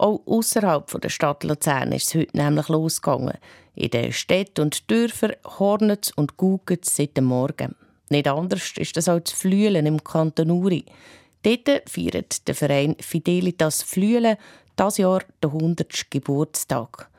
Auch 0.00 0.22
außerhalb 0.24 0.98
der 1.02 1.10
Stadt 1.10 1.44
Luzern 1.44 1.92
ist 1.92 2.06
es 2.06 2.14
heute 2.14 2.34
nämlich 2.34 2.68
losgegangen. 2.68 3.36
In 3.74 3.90
den 3.90 4.14
Städten 4.14 4.62
und 4.62 4.90
Dörfern 4.90 5.34
hornet 5.58 6.12
und 6.16 6.32
es 6.70 6.96
seit 6.96 7.18
dem 7.18 7.26
Morgen. 7.26 7.76
Nicht 8.08 8.26
anders 8.26 8.72
ist 8.78 8.96
das 8.96 9.10
auch 9.10 9.20
zu 9.20 9.36
Flüelen 9.36 9.84
im 9.84 10.02
Kanton 10.02 10.52
Uri. 10.52 10.86
Dort 11.42 11.82
feiert 11.86 12.48
der 12.48 12.54
Verein 12.54 12.96
Fidelitas 12.98 13.82
Flüelen 13.82 14.38
das 14.74 14.96
Jahr 14.96 15.20
den 15.44 15.50
100. 15.50 16.10
Geburtstag. 16.10 17.10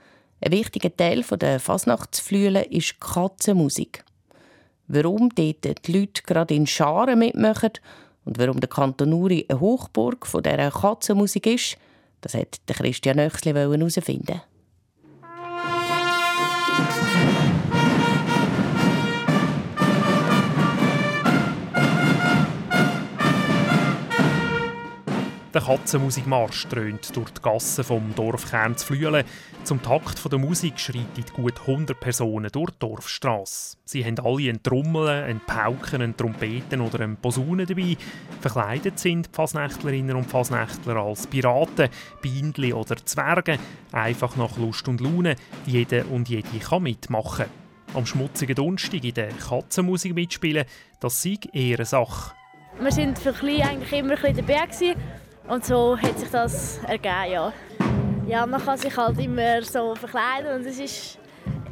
Ein 0.44 0.52
wichtiger 0.52 0.98
Teil 0.98 1.22
der 1.22 1.60
Fasnachtsflüelen 1.60 2.64
ist 2.64 3.00
Katzenmusik. 3.00 4.04
Warum 4.88 5.30
dort 5.36 5.88
die 5.88 6.00
Leute 6.00 6.24
gerade 6.24 6.56
in 6.56 6.66
Scharen 6.66 7.20
mitmachen 7.20 7.74
und 8.26 8.40
warum 8.40 8.60
der 8.60 8.70
Kanton 8.70 9.14
Uri 9.14 9.46
eine 9.48 9.60
Hochburg 9.60 10.28
dieser 10.34 10.72
Katzenmusik 10.72 11.46
ist, 11.46 11.78
das 12.22 12.34
hat 12.34 12.62
Christian 12.68 13.18
Nöchsli 13.18 13.54
herausfinden 13.54 14.42
Der 25.54 25.62
Katzenmusikmarsch 25.62 26.68
dröhnt 26.70 27.14
durch 27.14 27.30
die 27.32 27.42
Gassen 27.42 27.84
vom 27.84 28.16
Dorfkern 28.16 28.78
zu 28.78 28.88
Flüelen. 28.88 29.26
Zum 29.66 29.82
Takt 29.82 30.32
der 30.32 30.40
Musik 30.40 30.80
schreiten 30.80 31.26
gut 31.34 31.60
100 31.60 32.00
Personen 32.00 32.50
durch 32.50 32.72
die 32.72 32.80
Dorfstrasse. 32.80 33.76
Sie 33.84 34.06
haben 34.06 34.18
alle 34.20 34.48
einen 34.48 34.64
Trommel, 34.64 35.10
einen 35.10 35.42
Pauken, 35.42 36.02
einen 36.02 36.16
Trompeten 36.16 36.80
oder 36.80 37.02
einen 37.02 37.18
Posaunen 37.18 37.66
dabei. 37.66 37.98
Verkleidet 38.40 38.98
sind 38.98 39.28
die 39.28 39.36
Fasnächtlerinnen 39.36 40.16
und 40.16 40.32
Fasnächtler 40.32 40.96
als 40.96 41.28
Piraten, 41.28 41.90
Bindli 42.22 42.72
oder 42.72 42.96
Zwerge. 42.96 43.60
Einfach 43.92 44.38
nach 44.38 44.58
Lust 44.58 44.88
und 44.88 45.02
Laune. 45.02 45.36
Jede 45.66 46.06
und 46.06 46.30
jede 46.30 46.60
kann 46.60 46.84
mitmachen. 46.84 47.48
Am 47.94 48.06
schmutzigen 48.06 48.56
Donnerstag 48.56 49.04
in 49.04 49.14
der 49.14 49.34
Katzenmusik 49.34 50.16
mitspielen, 50.16 50.64
das 51.02 51.22
sei 51.22 51.36
eine 51.54 51.84
Sache. 51.84 52.32
Wir 52.80 52.92
sind 52.94 53.20
für 53.20 53.34
Klein 53.34 53.62
eigentlich 53.64 53.92
immer 53.92 54.14
ein 54.14 54.22
bisschen 54.22 54.48
dabei. 54.48 54.96
Und 55.52 55.66
so 55.66 55.98
hat 55.98 56.18
sich 56.18 56.30
das 56.30 56.80
ergeben, 56.88 57.30
ja. 57.30 57.54
Ja, 58.26 58.46
man 58.46 58.64
kann 58.64 58.78
sich 58.78 58.96
halt 58.96 59.20
immer 59.20 59.62
so 59.64 59.94
verkleiden 59.96 60.56
und 60.56 60.66
es 60.66 60.80
ist... 60.80 61.20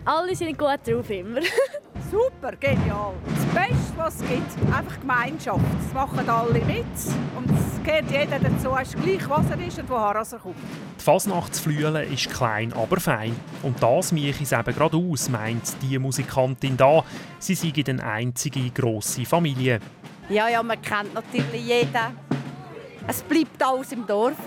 Alle 0.04 0.36
sind 0.36 0.58
gut 0.58 0.80
drauf 0.86 1.10
immer. 1.10 1.40
Super, 2.12 2.58
genial. 2.58 3.14
Das 3.24 3.46
Beste, 3.46 3.94
was 3.96 4.16
es 4.16 4.22
gibt, 4.28 4.76
einfach 4.76 5.00
Gemeinschaft. 5.00 5.62
Das 5.82 5.94
machen 5.94 6.30
alle 6.30 6.60
mit 6.66 6.84
und 7.38 7.50
es 7.52 7.82
gehört 7.82 8.12
jeder 8.12 8.40
dazu, 8.40 8.76
es 8.82 8.94
ist 8.94 9.02
gleich, 9.02 9.30
was 9.30 9.50
er 9.50 9.66
ist 9.66 9.80
und 9.80 9.90
woher 9.90 10.14
er 10.14 10.40
kommt. 10.40 10.56
Die 11.00 11.02
Fasnachtsflühle 11.02 12.04
ist 12.04 12.30
klein, 12.34 12.74
aber 12.74 13.00
fein. 13.00 13.34
Und 13.64 13.82
das 13.82 14.12
mache 14.12 14.26
ich 14.26 14.42
es 14.42 14.52
eben 14.52 14.76
gerade 14.76 14.98
aus, 14.98 15.30
meint 15.30 15.82
die 15.82 15.98
Musikantin 15.98 16.76
da. 16.76 17.06
Sie 17.40 17.56
sei 17.56 17.72
eine 17.88 18.04
einzige 18.04 18.72
grosse 18.72 19.24
Familie. 19.24 19.80
Ja, 20.28 20.50
ja, 20.50 20.62
man 20.62 20.82
kennt 20.82 21.14
natürlich 21.14 21.66
jeden 21.66 22.30
es 23.10 23.24
bleibt 23.24 23.62
alles 23.62 23.92
im 23.92 24.06
Dorf. 24.06 24.38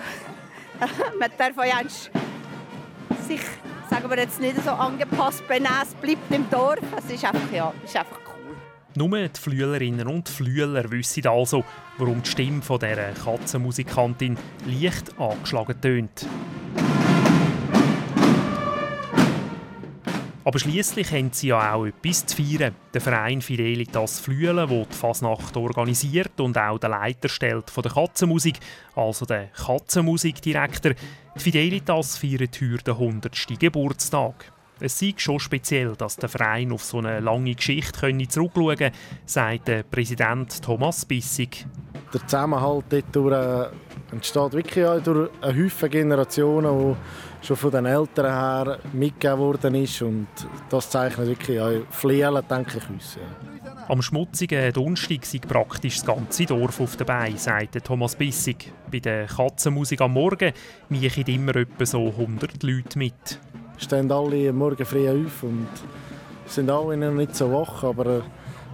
Man 1.18 1.30
darf 1.36 1.56
ja 1.56 1.80
sich, 1.88 3.40
sagen 3.90 4.08
wir 4.08 4.18
jetzt 4.18 4.40
nicht 4.40 4.62
so 4.62 4.70
angepasst 4.70 5.46
benehmen, 5.48 5.68
es 5.82 5.94
bleibt 5.94 6.32
im 6.32 6.48
Dorf. 6.48 6.78
Es 6.96 7.12
ist 7.12 7.24
einfach, 7.24 7.52
ja, 7.52 7.72
ist 7.84 7.96
einfach 7.96 8.20
cool. 8.28 8.56
Nur 8.94 9.28
die 9.28 9.40
Flühlerinnen 9.40 10.06
und 10.06 10.28
Flühler 10.28 10.90
wissen 10.90 11.26
also, 11.26 11.64
warum 11.98 12.22
die 12.22 12.30
Stimme 12.30 12.60
dieser 12.60 13.12
Katzenmusikantin 13.24 14.38
leicht 14.66 15.18
angeschlagen 15.18 15.80
tönt. 15.80 16.26
Aber 20.44 20.58
schließlich 20.58 21.12
haben 21.12 21.30
sie 21.32 21.48
ja 21.48 21.72
auch 21.72 21.86
etwas 21.86 22.26
zu 22.26 22.36
feiern. 22.36 22.74
Der 22.92 23.00
Verein 23.00 23.40
Fidelitas 23.40 24.18
Flüelen, 24.18 24.68
der 24.68 24.86
die 24.86 24.96
Fasnacht 24.96 25.56
organisiert 25.56 26.40
und 26.40 26.58
auch 26.58 26.78
der 26.78 26.90
Leiter 26.90 27.28
stellt 27.28 27.70
von 27.70 27.82
der 27.82 27.92
Katzenmusik, 27.92 28.58
also 28.96 29.24
der 29.24 29.48
Katzenmusikdirektor. 29.48 30.94
Die 31.36 31.40
Fidelitas 31.40 32.18
feiert 32.18 32.60
heute 32.60 32.84
den 32.84 32.94
100. 32.94 33.58
Geburtstag. 33.58 34.52
Es 34.80 34.98
sei 34.98 35.14
schon 35.16 35.38
speziell, 35.38 35.94
dass 35.94 36.16
der 36.16 36.28
Verein 36.28 36.72
auf 36.72 36.82
so 36.82 36.98
eine 36.98 37.20
lange 37.20 37.54
Geschichte 37.54 38.12
zurückschauen 38.28 38.76
könne, 38.76 38.92
sagt 39.24 39.68
der 39.68 39.84
Präsident 39.84 40.60
Thomas 40.60 41.04
Bissig. 41.04 41.66
Der 42.12 42.26
Zusammenhalt 42.26 42.84
dort 43.12 43.72
entsteht 44.10 44.52
wirklich 44.52 45.02
durch 45.02 45.30
eine 45.40 45.64
Haufen 45.64 45.90
Generationen, 45.90 46.96
die 47.40 47.46
schon 47.46 47.56
von 47.56 47.70
den 47.70 47.86
Eltern 47.86 48.26
her 48.26 48.78
mitgegeben 48.92 49.38
worden 49.38 49.74
ist. 49.76 50.02
Und 50.02 50.28
das 50.68 50.90
zeichnet 50.90 51.26
wirklich 51.26 51.60
auch 51.60 51.72
Flielen, 51.90 52.42
denke 52.48 52.78
ich, 52.78 52.90
uns. 52.90 53.16
Ja. 53.16 53.72
Am 53.88 54.02
schmutzigen 54.02 54.72
Donnerstag 54.72 55.24
sei 55.24 55.38
praktisch 55.38 55.96
das 55.96 56.06
ganze 56.06 56.46
Dorf 56.46 56.80
auf 56.80 56.96
dabei, 56.96 57.32
sagt 57.36 57.82
Thomas 57.84 58.14
Bissig. 58.14 58.72
Bei 58.90 59.00
der 59.00 59.26
Katzenmusik 59.26 60.00
am 60.02 60.12
Morgen 60.12 60.52
miechen 60.88 61.26
immer 61.26 61.56
etwa 61.56 61.86
so 61.86 62.08
100 62.08 62.62
Leute 62.62 62.98
mit 62.98 63.40
stehen 63.82 64.10
alle 64.12 64.52
morgen 64.52 64.84
früh 64.84 65.08
auf 65.08 65.42
und 65.42 65.68
sind 66.46 66.70
alle 66.70 66.96
noch 66.96 67.12
nicht 67.12 67.34
so 67.34 67.52
wach, 67.52 67.82
aber 67.84 68.06
äh, 68.06 68.20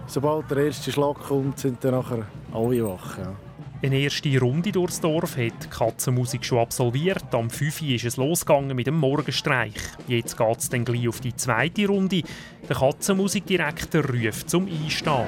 sobald 0.09 0.49
der 0.49 0.65
erste 0.65 0.91
Schlag 0.91 1.19
kommt, 1.19 1.59
sind 1.59 1.83
dann 1.83 1.91
nachher 1.91 2.25
alle 2.53 2.85
wach. 2.85 3.17
Ja. 3.17 3.35
Eine 3.81 3.99
erste 3.99 4.37
Runde 4.39 4.73
durchs 4.73 4.99
Dorf 4.99 5.37
hat 5.37 5.63
die 5.63 5.69
Katzenmusik 5.69 6.43
schon 6.43 6.59
absolviert. 6.59 7.33
Am 7.33 7.49
5 7.49 7.81
Uhr 7.81 7.87
ist 7.89 8.03
es 8.03 8.17
losgegangen 8.17 8.75
mit 8.75 8.87
dem 8.87 8.97
Morgenstreich. 8.97 9.73
Jetzt 10.05 10.35
geht 10.35 10.57
es 10.57 10.69
dann 10.69 10.83
gleich 10.83 11.07
auf 11.07 11.21
die 11.21 11.33
zweite 11.33 11.87
Runde. 11.87 12.23
Der 12.67 12.75
Katzenmusikdirektor 12.75 14.03
ruft 14.03 14.49
zum 14.49 14.67
Einstehen. 14.67 15.27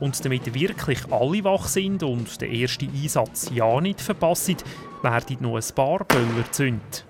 Und 0.00 0.24
damit 0.24 0.52
wirklich 0.52 0.98
alle 1.12 1.44
wach 1.44 1.68
sind 1.68 2.02
und 2.02 2.40
der 2.40 2.50
erste 2.50 2.86
Einsatz 2.86 3.48
ja 3.54 3.80
nicht 3.80 4.00
verpassen, 4.00 4.56
werden 5.02 5.36
noch 5.38 5.54
ein 5.54 5.74
paar 5.74 6.04
Böller 6.04 6.42
gezündet. 6.42 7.04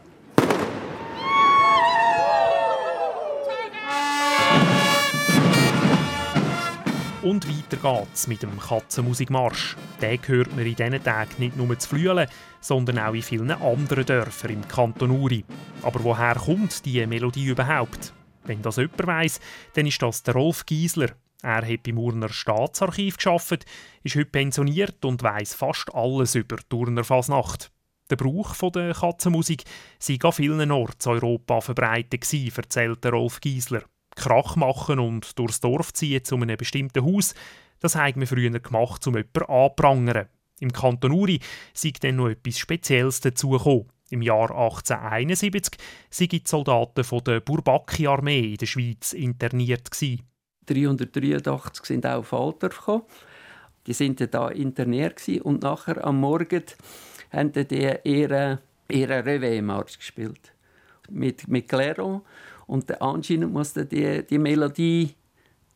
Und 7.23 7.47
weiter 7.49 7.77
geht's 7.77 8.27
mit 8.27 8.43
dem 8.43 8.59
Katzenmusikmarsch. 8.59 9.77
Den 10.01 10.19
hört 10.27 10.57
man 10.57 10.67
in 10.67 10.75
diesen 10.75 11.05
Tagen 11.05 11.31
nicht 11.39 11.57
nur 11.57 11.79
zu 11.79 11.91
Flüelen, 11.91 12.29
sondern 12.61 12.99
auch 12.99 13.15
in 13.15 13.23
vielen 13.23 13.53
anderen 13.53 14.05
Dörfern 14.05 14.51
im 14.51 14.67
Kanton 14.67 15.13
Uri. 15.13 15.45
Aber 15.83 16.03
woher 16.03 16.35
kommt 16.35 16.85
diese 16.85 17.07
Melodie 17.07 17.47
überhaupt? 17.47 18.13
Wenn 18.43 18.61
das 18.61 18.79
jemand 18.79 19.07
weiss, 19.07 19.41
dann 19.75 19.87
ist 19.87 20.03
das 20.03 20.25
der 20.25 20.35
Rolf 20.35 20.67
Giesler. 20.67 21.11
Er 21.43 21.65
hat 21.65 21.85
beim 21.85 21.99
Urner 21.99 22.29
Staatsarchiv 22.29 23.19
geschafft, 23.19 23.67
ist 24.03 24.17
heute 24.17 24.27
pensioniert 24.27 25.05
und 25.05 25.23
weiß 25.23 25.55
fast 25.55 25.95
alles 25.95 26.35
über 26.35 26.57
die 26.57 26.75
Urner 26.75 27.05
Fasnacht. 27.05 27.71
Der 28.11 28.17
Brauch 28.17 28.53
der 28.73 28.95
Katzenmusik 28.95 29.63
sei 30.01 30.19
an 30.21 30.33
vielen 30.33 30.73
Orten 30.73 31.09
in 31.09 31.15
Europa 31.15 31.61
verbreitet 31.61 32.23
gewesen, 32.23 32.53
erzählt 32.57 33.07
Rolf 33.07 33.41
Giesler. 33.41 33.85
Krach 34.17 34.57
machen 34.57 34.99
und 34.99 35.39
durchs 35.39 35.61
Dorf 35.61 35.93
ziehen 35.93 36.25
zu 36.25 36.37
einem 36.37 36.57
bestimmten 36.57 37.05
Haus, 37.05 37.35
das 37.81 37.97
haben 37.97 38.21
wir 38.21 38.27
früher 38.27 38.51
gemacht, 38.51 39.07
um 39.07 39.17
jemanden 39.17 39.43
anzuprangern. 39.43 40.29
Im 40.61 40.73
Kanton 40.73 41.13
Uri 41.13 41.41
sei 41.75 41.93
dann 42.01 42.17
noch 42.17 42.29
etwas 42.29 42.59
Spezielles 42.59 43.21
dazugekommen. 43.21 43.89
Im 44.11 44.23
Jahr 44.23 44.51
1871 44.51 45.81
seien 46.11 46.29
die 46.29 46.43
Soldaten 46.45 47.03
von 47.03 47.25
der 47.25 47.41
Bourbaki-Armee 47.41 48.53
in 48.53 48.57
der 48.57 48.67
Schweiz 48.67 49.15
interniert. 49.15 49.91
Gewesen. 49.91 50.23
383 50.67 51.85
sind 51.85 52.07
auch 52.07 52.19
auf 52.19 52.33
Altdorf 52.33 52.79
gekommen. 52.79 53.03
Die 53.87 53.95
sind 53.95 54.21
da 54.33 54.49
interniert 54.49 55.27
und 55.43 55.63
nachher 55.63 56.05
am 56.05 56.21
Morgen 56.21 56.63
haben 57.33 57.53
die 57.53 57.97
ihren, 58.05 58.59
ihren 58.89 59.25
Reveille-Marsch 59.25 59.99
gespielt. 59.99 60.53
Mit, 61.11 61.49
mit 61.49 61.69
Clairon. 61.69 62.23
Und 62.67 63.01
anscheinend 63.01 63.53
muss 63.53 63.75
die, 63.75 64.27
die 64.27 64.39
Melodie 64.39 65.15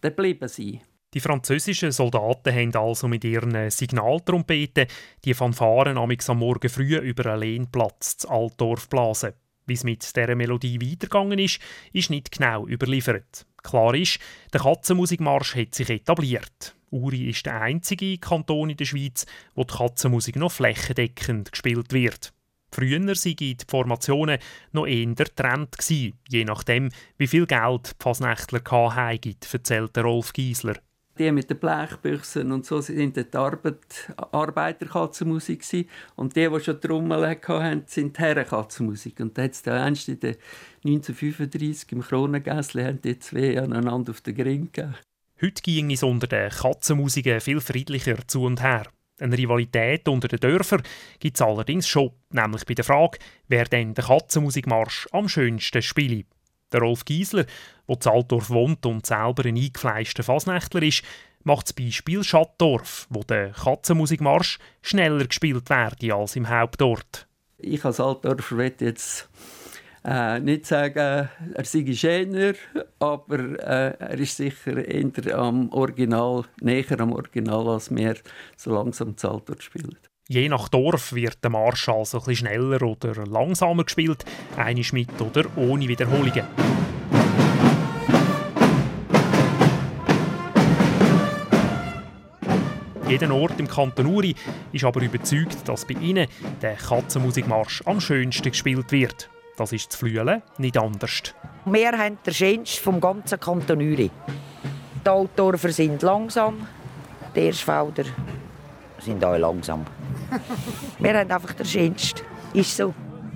geblieben 0.00 0.48
sein. 0.48 0.80
Die 1.14 1.20
französischen 1.20 1.92
Soldaten 1.92 2.54
haben 2.54 2.76
also 2.76 3.08
mit 3.08 3.24
ihren 3.24 3.70
Signaltrompeten 3.70 4.86
die 5.24 5.34
Fanfaren 5.34 5.96
am 5.96 6.38
Morgen 6.38 6.68
früh 6.68 6.96
über 6.98 7.32
einen 7.32 7.40
Lehnplatz 7.40 8.18
zu 8.18 8.28
Altdorf 8.28 8.88
blasen. 8.88 9.32
Wie 9.66 9.72
es 9.72 9.84
mit 9.84 10.14
dieser 10.14 10.34
Melodie 10.34 10.80
weitergegangen 10.80 11.38
ist, 11.38 11.58
ist 11.92 12.10
nicht 12.10 12.30
genau 12.30 12.66
überliefert. 12.66 13.46
Klar 13.62 13.94
ist, 13.94 14.18
der 14.52 14.60
Katzenmusikmarsch 14.60 15.56
hat 15.56 15.74
sich 15.74 15.90
etabliert. 15.90 16.76
Uri 16.90 17.30
ist 17.30 17.46
der 17.46 17.60
einzige 17.62 18.18
Kanton 18.18 18.70
in 18.70 18.76
der 18.76 18.84
Schweiz, 18.84 19.26
wo 19.54 19.64
die 19.64 19.74
Katzenmusik 19.74 20.36
noch 20.36 20.52
flächendeckend 20.52 21.50
gespielt 21.50 21.92
wird. 21.92 22.32
Früher 22.76 23.00
waren 23.00 23.36
die 23.36 23.56
Formationen 23.66 24.38
noch 24.72 24.86
eher 24.86 25.14
Trend, 25.34 25.74
je 25.88 26.44
nachdem, 26.44 26.90
wie 27.16 27.26
viel 27.26 27.46
Geld 27.46 27.92
die 27.92 28.02
Fasnächtler 28.02 28.60
hatten, 28.62 29.36
erzählt 29.50 29.96
Rolf 29.96 30.34
Giesler. 30.34 30.76
Die 31.18 31.32
mit 31.32 31.48
den 31.48 31.58
Blechbüchsen 31.58 32.52
und 32.52 32.66
so 32.66 32.82
sind 32.82 33.16
die 33.16 33.24
Arbeit, 33.32 34.12
Arbeiterkatzenmusik 34.18 35.88
und 36.16 36.36
die, 36.36 36.50
die 36.50 36.60
schon 36.60 36.78
Trommeln 36.78 37.26
hatten, 37.26 37.84
sind 37.86 38.18
die 38.18 38.20
Herrenkatzenmusik. 38.20 39.20
Und 39.20 39.38
da 39.38 39.44
hat 39.44 39.52
es 39.52 39.62
dann 39.62 39.78
1935 39.78 41.92
im 41.92 42.02
Kronengässli 42.02 42.84
haben 42.84 43.00
die 43.00 43.18
zwei 43.18 43.58
aneinander 43.58 44.10
auf 44.10 44.20
den 44.20 44.34
Gring 44.34 44.70
gegeben. 44.70 44.96
Heute 45.40 45.62
ging 45.62 45.92
es 45.92 46.02
unter 46.02 46.26
den 46.26 46.50
Katzenmusiken 46.50 47.40
viel 47.40 47.62
friedlicher 47.62 48.28
zu 48.28 48.42
und 48.42 48.62
her. 48.62 48.86
Eine 49.18 49.38
Rivalität 49.38 50.08
unter 50.08 50.28
den 50.28 50.40
Dörfern 50.40 50.82
gibt 51.18 51.36
es 51.36 51.42
allerdings 51.42 51.88
schon, 51.88 52.12
nämlich 52.30 52.66
bei 52.66 52.74
der 52.74 52.84
Frage, 52.84 53.18
wer 53.48 53.64
denn 53.64 53.94
den 53.94 54.04
Katzenmusikmarsch 54.04 55.08
am 55.12 55.28
schönsten 55.28 55.80
spiele. 55.80 56.24
Der 56.72 56.80
Rolf 56.80 57.04
Giesler, 57.04 57.46
der 57.88 57.96
in 58.04 58.12
Altdorf 58.12 58.50
wohnt 58.50 58.84
und 58.84 59.06
selber 59.06 59.44
ein 59.46 59.56
eingefleischter 59.56 60.22
Fasnächtler 60.22 60.82
ist, 60.82 61.02
macht 61.44 61.68
das 61.68 61.72
Beispiel 61.72 62.24
Schattdorf, 62.24 63.06
wo 63.08 63.22
der 63.22 63.52
Katzenmusikmarsch 63.52 64.58
schneller 64.82 65.24
gespielt 65.26 65.70
werde 65.70 66.14
als 66.14 66.36
im 66.36 66.48
Hauptort. 66.48 67.26
Ich 67.58 67.84
als 67.84 68.00
Altdorfer 68.00 68.56
möchte 68.56 68.84
jetzt 68.84 69.28
äh, 70.06 70.40
nicht 70.40 70.66
sagen, 70.66 71.28
er 71.54 71.64
sei 71.64 71.92
schöner, 71.92 72.54
aber 73.00 73.38
äh, 73.58 73.96
er 73.98 74.18
ist 74.18 74.36
sicher 74.36 74.86
eher 74.86 75.36
am 75.36 75.70
Original, 75.72 76.44
näher 76.60 77.00
am 77.00 77.12
Original, 77.12 77.68
als 77.68 77.94
wir 77.94 78.14
so 78.56 78.72
langsam 78.72 79.16
zahlt 79.16 79.48
dort 79.48 79.62
spielen. 79.62 79.96
Je 80.28 80.48
nach 80.48 80.68
Dorf 80.68 81.12
wird 81.12 81.42
der 81.42 81.50
Marsch 81.50 81.88
also 81.88 82.22
ein 82.26 82.36
schneller 82.36 82.82
oder 82.82 83.26
langsamer 83.26 83.84
gespielt, 83.84 84.24
einisch 84.56 84.92
mit 84.92 85.20
oder 85.20 85.44
ohne 85.56 85.88
Wiederholungen. 85.88 86.44
Jeder 93.08 93.32
Ort 93.32 93.60
im 93.60 93.68
Kanton 93.68 94.06
Uri 94.06 94.34
ist 94.72 94.84
aber 94.84 95.00
überzeugt, 95.00 95.68
dass 95.68 95.86
bei 95.86 95.94
ihnen 95.94 96.26
der 96.60 96.74
Katzenmusikmarsch 96.74 97.82
am 97.86 98.00
schönsten 98.00 98.50
gespielt 98.50 98.90
wird. 98.90 99.30
Das 99.56 99.72
ist 99.72 99.92
zu 99.92 99.98
Flüelen 99.98 100.42
nicht 100.58 100.78
anders. 100.78 101.34
Wir 101.64 101.92
haben 101.92 102.18
den 102.24 102.34
schönsten 102.34 102.82
vom 102.82 103.00
ganzen 103.00 103.40
Kanton 103.40 103.78
Uri. 103.78 104.10
Die 105.04 105.08
Altdorfer 105.08 105.72
sind 105.72 106.02
langsam, 106.02 106.66
die 107.34 107.46
Erschfelder 107.46 108.04
sind 109.06 109.24
auch 109.24 109.36
langsam. 109.36 109.84
Wir 110.98 111.18
haben 111.18 111.30
einfach 111.30 111.52
den 111.52 111.66
schönsten. 111.66 112.20
Ist 112.52 112.76
so. 112.76 112.94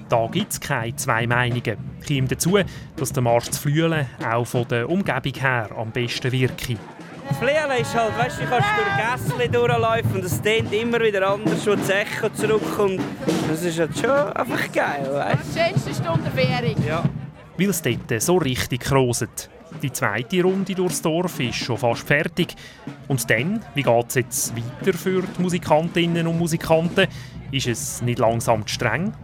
Da 0.09 0.27
gibt 0.27 0.53
es 0.53 0.61
keine 0.61 0.95
zwei 0.97 1.27
Meinungen. 1.27 1.77
Kommt 2.07 2.33
dazu, 2.33 2.59
dass 2.97 3.13
der 3.13 3.23
Marsch 3.23 3.51
zu 3.51 3.61
Flüelen 3.61 4.07
auch 4.29 4.45
von 4.45 4.67
der 4.69 4.89
Umgebung 4.89 5.35
her 5.35 5.71
am 5.77 5.91
besten 5.91 6.33
wirkt. 6.33 6.71
Flielen 7.40 7.81
ist 7.81 7.94
halt, 7.94 8.18
weißt 8.18 8.38
du, 8.38 8.44
du 8.44 8.50
kannst 8.50 8.68
durch 8.76 9.29
Gässli 9.31 9.48
durchlaufen 9.48 10.14
und 10.16 10.24
es 10.24 10.42
dehnt 10.42 10.70
immer 10.74 11.00
wieder 11.00 11.26
anders, 11.26 11.66
wo 11.66 11.74
das 11.74 11.88
Echo 11.88 12.29
zurückkommt. 12.29 13.00
Das 13.48 13.62
ist 13.62 13.79
halt 13.79 13.96
schon 13.96 14.11
einfach 14.11 14.70
geil, 14.70 15.09
weißt 15.11 15.57
du? 15.57 15.59
schönste 15.59 15.94
Stunde 15.94 16.31
Fährung. 16.33 16.76
Ja. 16.87 17.03
Weil 17.57 17.70
es 17.70 17.81
dort 17.81 18.20
so 18.20 18.37
richtig 18.37 18.81
kroset. 18.83 19.48
Die 19.83 19.90
zweite 19.90 20.42
Runde 20.42 20.74
durchs 20.74 21.00
Dorf 21.00 21.40
ist 21.40 21.55
schon 21.55 21.79
fast 21.79 22.07
fertig. 22.07 22.55
Und 23.09 23.31
dann, 23.31 23.64
wie 23.74 23.85
geht 23.85 24.09
es 24.09 24.14
jetzt 24.16 24.55
weiter 24.55 24.98
für 24.98 25.22
die 25.22 25.40
Musikantinnen 25.40 26.26
und 26.26 26.38
Musikanten? 26.38 27.07
Ist 27.50 27.68
es 27.68 28.03
nicht 28.03 28.18
langsam 28.18 28.66
zu 28.66 28.74
streng? 28.74 29.14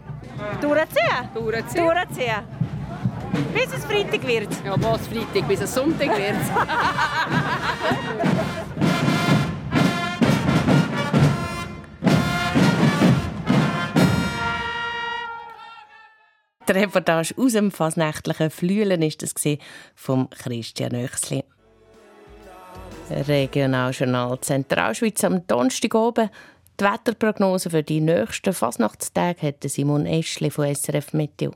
Durchziehen. 0.59 1.29
Durchziehen. 1.35 1.85
Durchziehen. 1.85 2.76
Bis 3.53 3.73
es 3.73 3.85
Freitag 3.85 4.25
wird. 4.25 4.49
Ja, 4.65 4.81
was 4.81 5.07
Freitag? 5.07 5.47
Bis 5.47 5.61
es 5.61 5.73
Sonntag 5.73 6.09
wird. 6.09 6.35
Die 16.67 16.73
Reportage 16.73 17.33
aus 17.37 17.53
dem 17.53 17.71
fasnächtlichen 17.71 18.49
Flühlen 18.49 19.01
ist 19.01 19.23
das 19.23 19.33
vom 19.95 20.29
Christian 20.29 20.95
Oechsli. 20.95 21.45
Regionaljournal 23.09 24.41
Zentralschweiz 24.41 25.23
am 25.23 25.47
Donnerstag 25.47 25.95
oben. 25.95 26.29
Die 26.77 26.83
Wetterprognose 26.83 27.69
für 27.69 27.83
die 27.83 28.01
nächsten 28.01 28.51
Fasnachtstage 28.51 29.47
hat 29.47 29.63
Simon 29.63 30.05
Eschli 30.05 30.51
von 30.51 30.75
SRF 30.75 31.13
Meteo. 31.13 31.53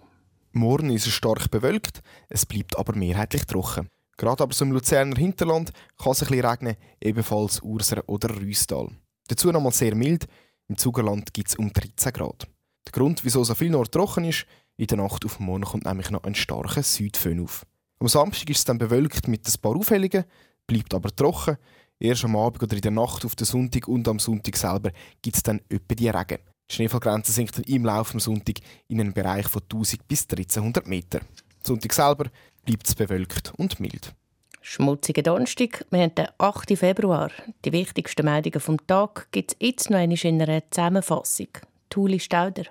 Morgen 0.53 0.89
ist 0.89 1.07
es 1.07 1.13
stark 1.13 1.49
bewölkt, 1.49 2.01
es 2.27 2.45
bleibt 2.45 2.77
aber 2.77 2.93
mehrheitlich 2.93 3.45
trocken. 3.45 3.87
Gerade 4.17 4.43
aber 4.43 4.53
zum 4.53 4.71
Luzerner 4.71 5.15
Hinterland 5.15 5.71
kann 5.97 6.11
es 6.11 6.21
ein 6.21 6.27
bisschen 6.27 6.45
regnen, 6.45 6.75
ebenfalls 6.99 7.61
Urser 7.61 8.03
oder 8.07 8.35
Rüstal. 8.35 8.89
Dazu 9.27 9.51
nochmal 9.51 9.71
sehr 9.71 9.95
mild, 9.95 10.27
im 10.67 10.77
Zugerland 10.77 11.33
gibt 11.33 11.47
es 11.47 11.55
um 11.55 11.71
13 11.71 12.11
Grad. 12.11 12.47
Der 12.85 12.91
Grund, 12.91 13.23
wieso 13.23 13.43
so 13.45 13.55
viel 13.55 13.69
noch 13.69 13.87
trocken 13.87 14.25
ist, 14.25 14.45
in 14.75 14.87
der 14.87 14.97
Nacht 14.97 15.23
auf 15.23 15.39
morgen 15.39 15.63
kommt 15.63 15.85
nämlich 15.85 16.11
noch 16.11 16.23
ein 16.23 16.35
starker 16.35 16.83
Südföhn 16.83 17.41
auf. 17.41 17.65
Am 17.99 18.09
Samstag 18.09 18.49
ist 18.49 18.57
es 18.57 18.65
dann 18.65 18.77
bewölkt 18.77 19.29
mit 19.29 19.47
ein 19.47 19.61
paar 19.61 19.77
Aufhellungen, 19.77 20.25
bleibt 20.67 20.93
aber 20.93 21.15
trocken. 21.15 21.57
Erst 21.97 22.25
am 22.25 22.35
Abend 22.35 22.61
oder 22.63 22.75
in 22.75 22.81
der 22.81 22.91
Nacht 22.91 23.23
auf 23.23 23.35
den 23.35 23.45
Sonntag 23.45 23.87
und 23.87 24.07
am 24.07 24.19
Sonntag 24.19 24.57
selber 24.57 24.91
gibt 25.21 25.37
es 25.37 25.43
dann 25.43 25.61
öppe 25.71 25.95
die 25.95 26.09
Regen. 26.09 26.39
Die 26.71 26.75
Schneefallgrenze 26.75 27.33
sinkt 27.33 27.59
im 27.67 27.83
Laufe 27.83 28.13
am 28.13 28.21
Sonntag 28.21 28.55
in 28.87 29.01
einen 29.01 29.11
Bereich 29.11 29.45
von 29.49 29.61
1000 29.61 30.07
bis 30.07 30.21
1300 30.21 30.87
Meter. 30.87 31.19
Sonntag 31.61 31.91
selber 31.91 32.27
bleibt 32.63 32.87
es 32.87 32.95
bewölkt 32.95 33.51
und 33.57 33.81
mild. 33.81 34.13
Schmutziger 34.61 35.21
Donnerstag, 35.21 35.85
wir 35.89 35.99
haben 35.99 36.15
den 36.15 36.27
8. 36.37 36.77
Februar. 36.77 37.29
Die 37.65 37.73
wichtigsten 37.73 38.23
Meldungen 38.23 38.61
vom 38.61 38.87
Tag 38.87 39.27
gibt 39.31 39.51
es 39.51 39.57
jetzt 39.59 39.89
noch 39.89 39.99
in 39.99 40.41
einer 40.41 40.63
Zusammenfassung. 40.71 41.49
Tuli 41.89 42.21
Stauder. 42.21 42.63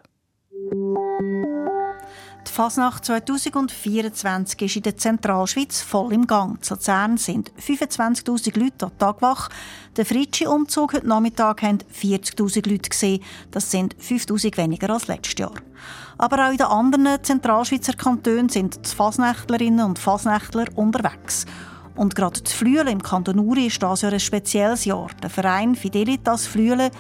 Die 2.46 2.52
Fasnacht 2.52 3.04
2024 3.04 4.62
ist 4.62 4.76
in 4.76 4.82
der 4.82 4.96
Zentralschweiz 4.96 5.82
voll 5.82 6.12
im 6.12 6.26
Gang. 6.26 6.62
Zu 6.64 6.74
Luzern 6.74 7.18
sind 7.18 7.52
25'000 7.60 8.58
Leute 8.58 8.86
am 8.86 8.98
Tag 8.98 9.20
wach. 9.20 9.50
Der 9.96 10.06
Fritschi-Umzug 10.06 10.94
heute 10.94 11.06
Nachmittag 11.06 11.62
haben 11.62 11.78
40'000 11.94 12.68
Leute 12.68 12.88
gesehen. 12.88 13.22
Das 13.50 13.70
sind 13.70 13.94
5'000 13.96 14.56
weniger 14.56 14.90
als 14.90 15.06
letztes 15.08 15.38
Jahr. 15.38 15.54
Aber 16.16 16.46
auch 16.46 16.50
in 16.50 16.56
den 16.56 16.66
anderen 16.66 17.22
Zentralschweizer 17.22 17.92
Kantonen 17.92 18.48
sind 18.48 18.86
die 18.86 18.94
Fasnächtlerinnen 18.96 19.84
und 19.84 19.98
Fasnächtler 19.98 20.66
unterwegs. 20.74 21.44
Und 21.94 22.14
gerade 22.14 22.40
die 22.40 22.50
Flüele 22.50 22.90
im 22.90 23.02
Kanton 23.02 23.38
Uri 23.38 23.66
ist 23.66 23.82
das 23.82 24.00
Jahr 24.00 24.12
ein 24.12 24.20
spezielles 24.20 24.86
Jahr. 24.86 25.08
Der 25.22 25.28
Verein 25.28 25.74
Fidelitas 25.74 26.46
Flüele, 26.46 26.90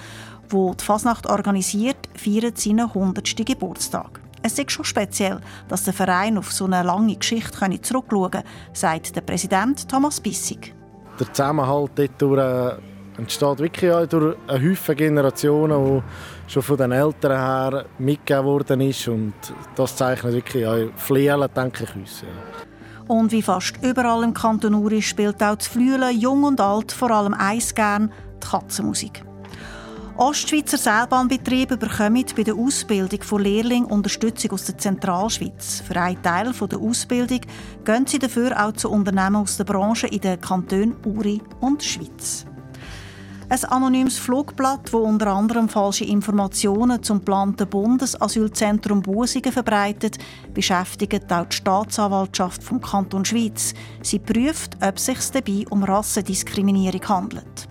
wo 0.50 0.74
die 0.74 0.84
Fasnacht 0.84 1.26
organisiert, 1.26 2.08
feiert 2.14 2.58
seinen 2.58 2.80
100. 2.80 3.46
Geburtstag. 3.46 4.20
Es 4.42 4.58
ist 4.58 4.72
schon 4.72 4.84
speziell, 4.84 5.40
dass 5.68 5.84
der 5.84 5.92
Verein 5.92 6.38
auf 6.38 6.50
so 6.50 6.64
eine 6.64 6.82
lange 6.82 7.16
Geschichte 7.16 7.80
zurückschauen 7.82 8.30
kann, 8.30 8.44
sagt 8.72 9.14
der 9.14 9.20
Präsident 9.20 9.86
Thomas 9.88 10.20
Bissig. 10.20 10.74
Der 11.18 11.30
Zusammenhalt 11.30 11.90
dort 12.18 12.38
äh, 12.38 13.18
entsteht 13.18 13.58
wirklich 13.58 13.92
auch 13.92 14.06
durch 14.06 14.36
eine 14.48 14.70
Haufen 14.70 14.96
Generationen, 14.96 16.02
die 16.46 16.52
schon 16.52 16.62
von 16.62 16.76
den 16.78 16.92
Eltern 16.92 17.32
her 17.32 17.84
mitgegeben 17.98 18.46
worden 18.46 18.80
ist. 18.80 19.06
Und 19.08 19.34
das 19.74 19.94
zeichnet 19.96 20.32
wirklich 20.32 20.66
auch 20.66 20.88
Flielen, 20.96 21.48
denke 21.54 21.84
ich, 21.84 21.94
uns. 21.94 22.24
Und 23.08 23.32
wie 23.32 23.42
fast 23.42 23.74
überall 23.82 24.22
im 24.22 24.32
Kanton 24.32 24.74
Uri 24.74 25.02
spielt 25.02 25.42
auch 25.42 25.56
das 25.56 25.66
Flüelen, 25.66 26.18
jung 26.18 26.44
und 26.44 26.60
alt, 26.60 26.92
vor 26.92 27.10
allem 27.10 27.34
eins 27.34 27.74
gern, 27.74 28.10
die 28.42 28.46
Katzenmusik. 28.46 29.22
Ostschweizer 30.20 30.76
Seilbahnbetriebe 30.76 31.78
bekommen 31.78 32.26
bei 32.36 32.42
der 32.42 32.54
Ausbildung 32.54 33.22
von 33.22 33.42
Lehrlingen 33.42 33.90
Unterstützung 33.90 34.50
aus 34.50 34.66
der 34.66 34.76
Zentralschweiz. 34.76 35.82
Für 35.88 35.98
einen 35.98 36.22
Teil 36.22 36.52
der 36.52 36.78
Ausbildung 36.78 37.40
gehen 37.86 38.06
sie 38.06 38.18
dafür 38.18 38.62
auch 38.62 38.72
zu 38.72 38.90
Unternehmen 38.90 39.36
aus 39.36 39.56
der 39.56 39.64
Branche 39.64 40.08
in 40.08 40.20
den 40.20 40.38
Kantonen 40.38 40.94
Uri 41.06 41.40
und 41.60 41.82
Schweiz. 41.82 42.44
Ein 43.48 43.64
anonymes 43.64 44.18
Flugblatt, 44.18 44.92
das 44.92 44.92
unter 44.92 45.28
anderem 45.28 45.70
falsche 45.70 46.04
Informationen 46.04 47.02
zum 47.02 47.20
geplanten 47.20 47.66
Bundesasylzentrum 47.66 49.00
Busingen 49.00 49.52
verbreitet, 49.52 50.18
beschäftigt 50.52 51.32
auch 51.32 51.46
die 51.46 51.56
Staatsanwaltschaft 51.56 52.62
vom 52.62 52.82
Kanton 52.82 53.24
Schweiz. 53.24 53.72
Sie 54.02 54.18
prüft, 54.18 54.76
ob 54.82 54.98
es 54.98 55.06
sich 55.06 55.30
dabei 55.30 55.64
um 55.70 55.82
Rassendiskriminierung 55.82 57.08
handelt. 57.08 57.69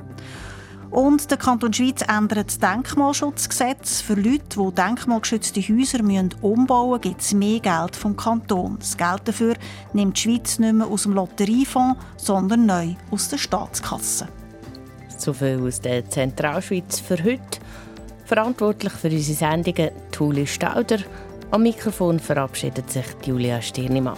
Und 0.91 1.30
der 1.30 1.38
Kanton 1.38 1.71
Schweiz 1.71 2.02
ändert 2.02 2.47
das 2.47 2.60
Denkmalschutzgesetz. 2.60 4.02
Für 4.02 4.15
Leute, 4.15 4.41
die 4.58 4.73
denkmalgeschützte 4.73 5.62
Häuser 5.62 5.99
umbauen 6.41 6.89
müssen, 6.89 7.02
gibt 7.02 7.21
es 7.21 7.34
mehr 7.34 7.60
Geld 7.60 7.95
vom 7.95 8.17
Kanton. 8.17 8.78
Das 8.80 8.97
Geld 8.97 9.21
dafür 9.25 9.54
nimmt 9.93 10.17
die 10.17 10.21
Schweiz 10.21 10.58
nicht 10.58 10.73
mehr 10.73 10.88
aus 10.88 11.04
dem 11.04 11.13
Lotteriefonds, 11.13 11.99
sondern 12.17 12.65
neu 12.65 12.95
aus 13.12 13.30
der 13.30 13.38
Staatskasse. 13.38 14.28
So 15.15 15.34
viel 15.34 15.62
aus 15.62 15.80
der 15.80 16.10
Zentralschweiz 16.10 16.99
für 16.99 17.23
heute. 17.23 17.60
Verantwortlich 18.25 18.93
für 18.93 19.10
unsere 19.10 19.38
Sendungen 19.38 19.91
Tuli 20.12 20.47
Stauder. 20.47 20.99
Am 21.52 21.63
Mikrofon 21.63 22.19
verabschiedet 22.19 22.89
sich 22.89 23.06
Julia 23.25 23.62
Stirnimann. 23.62 24.17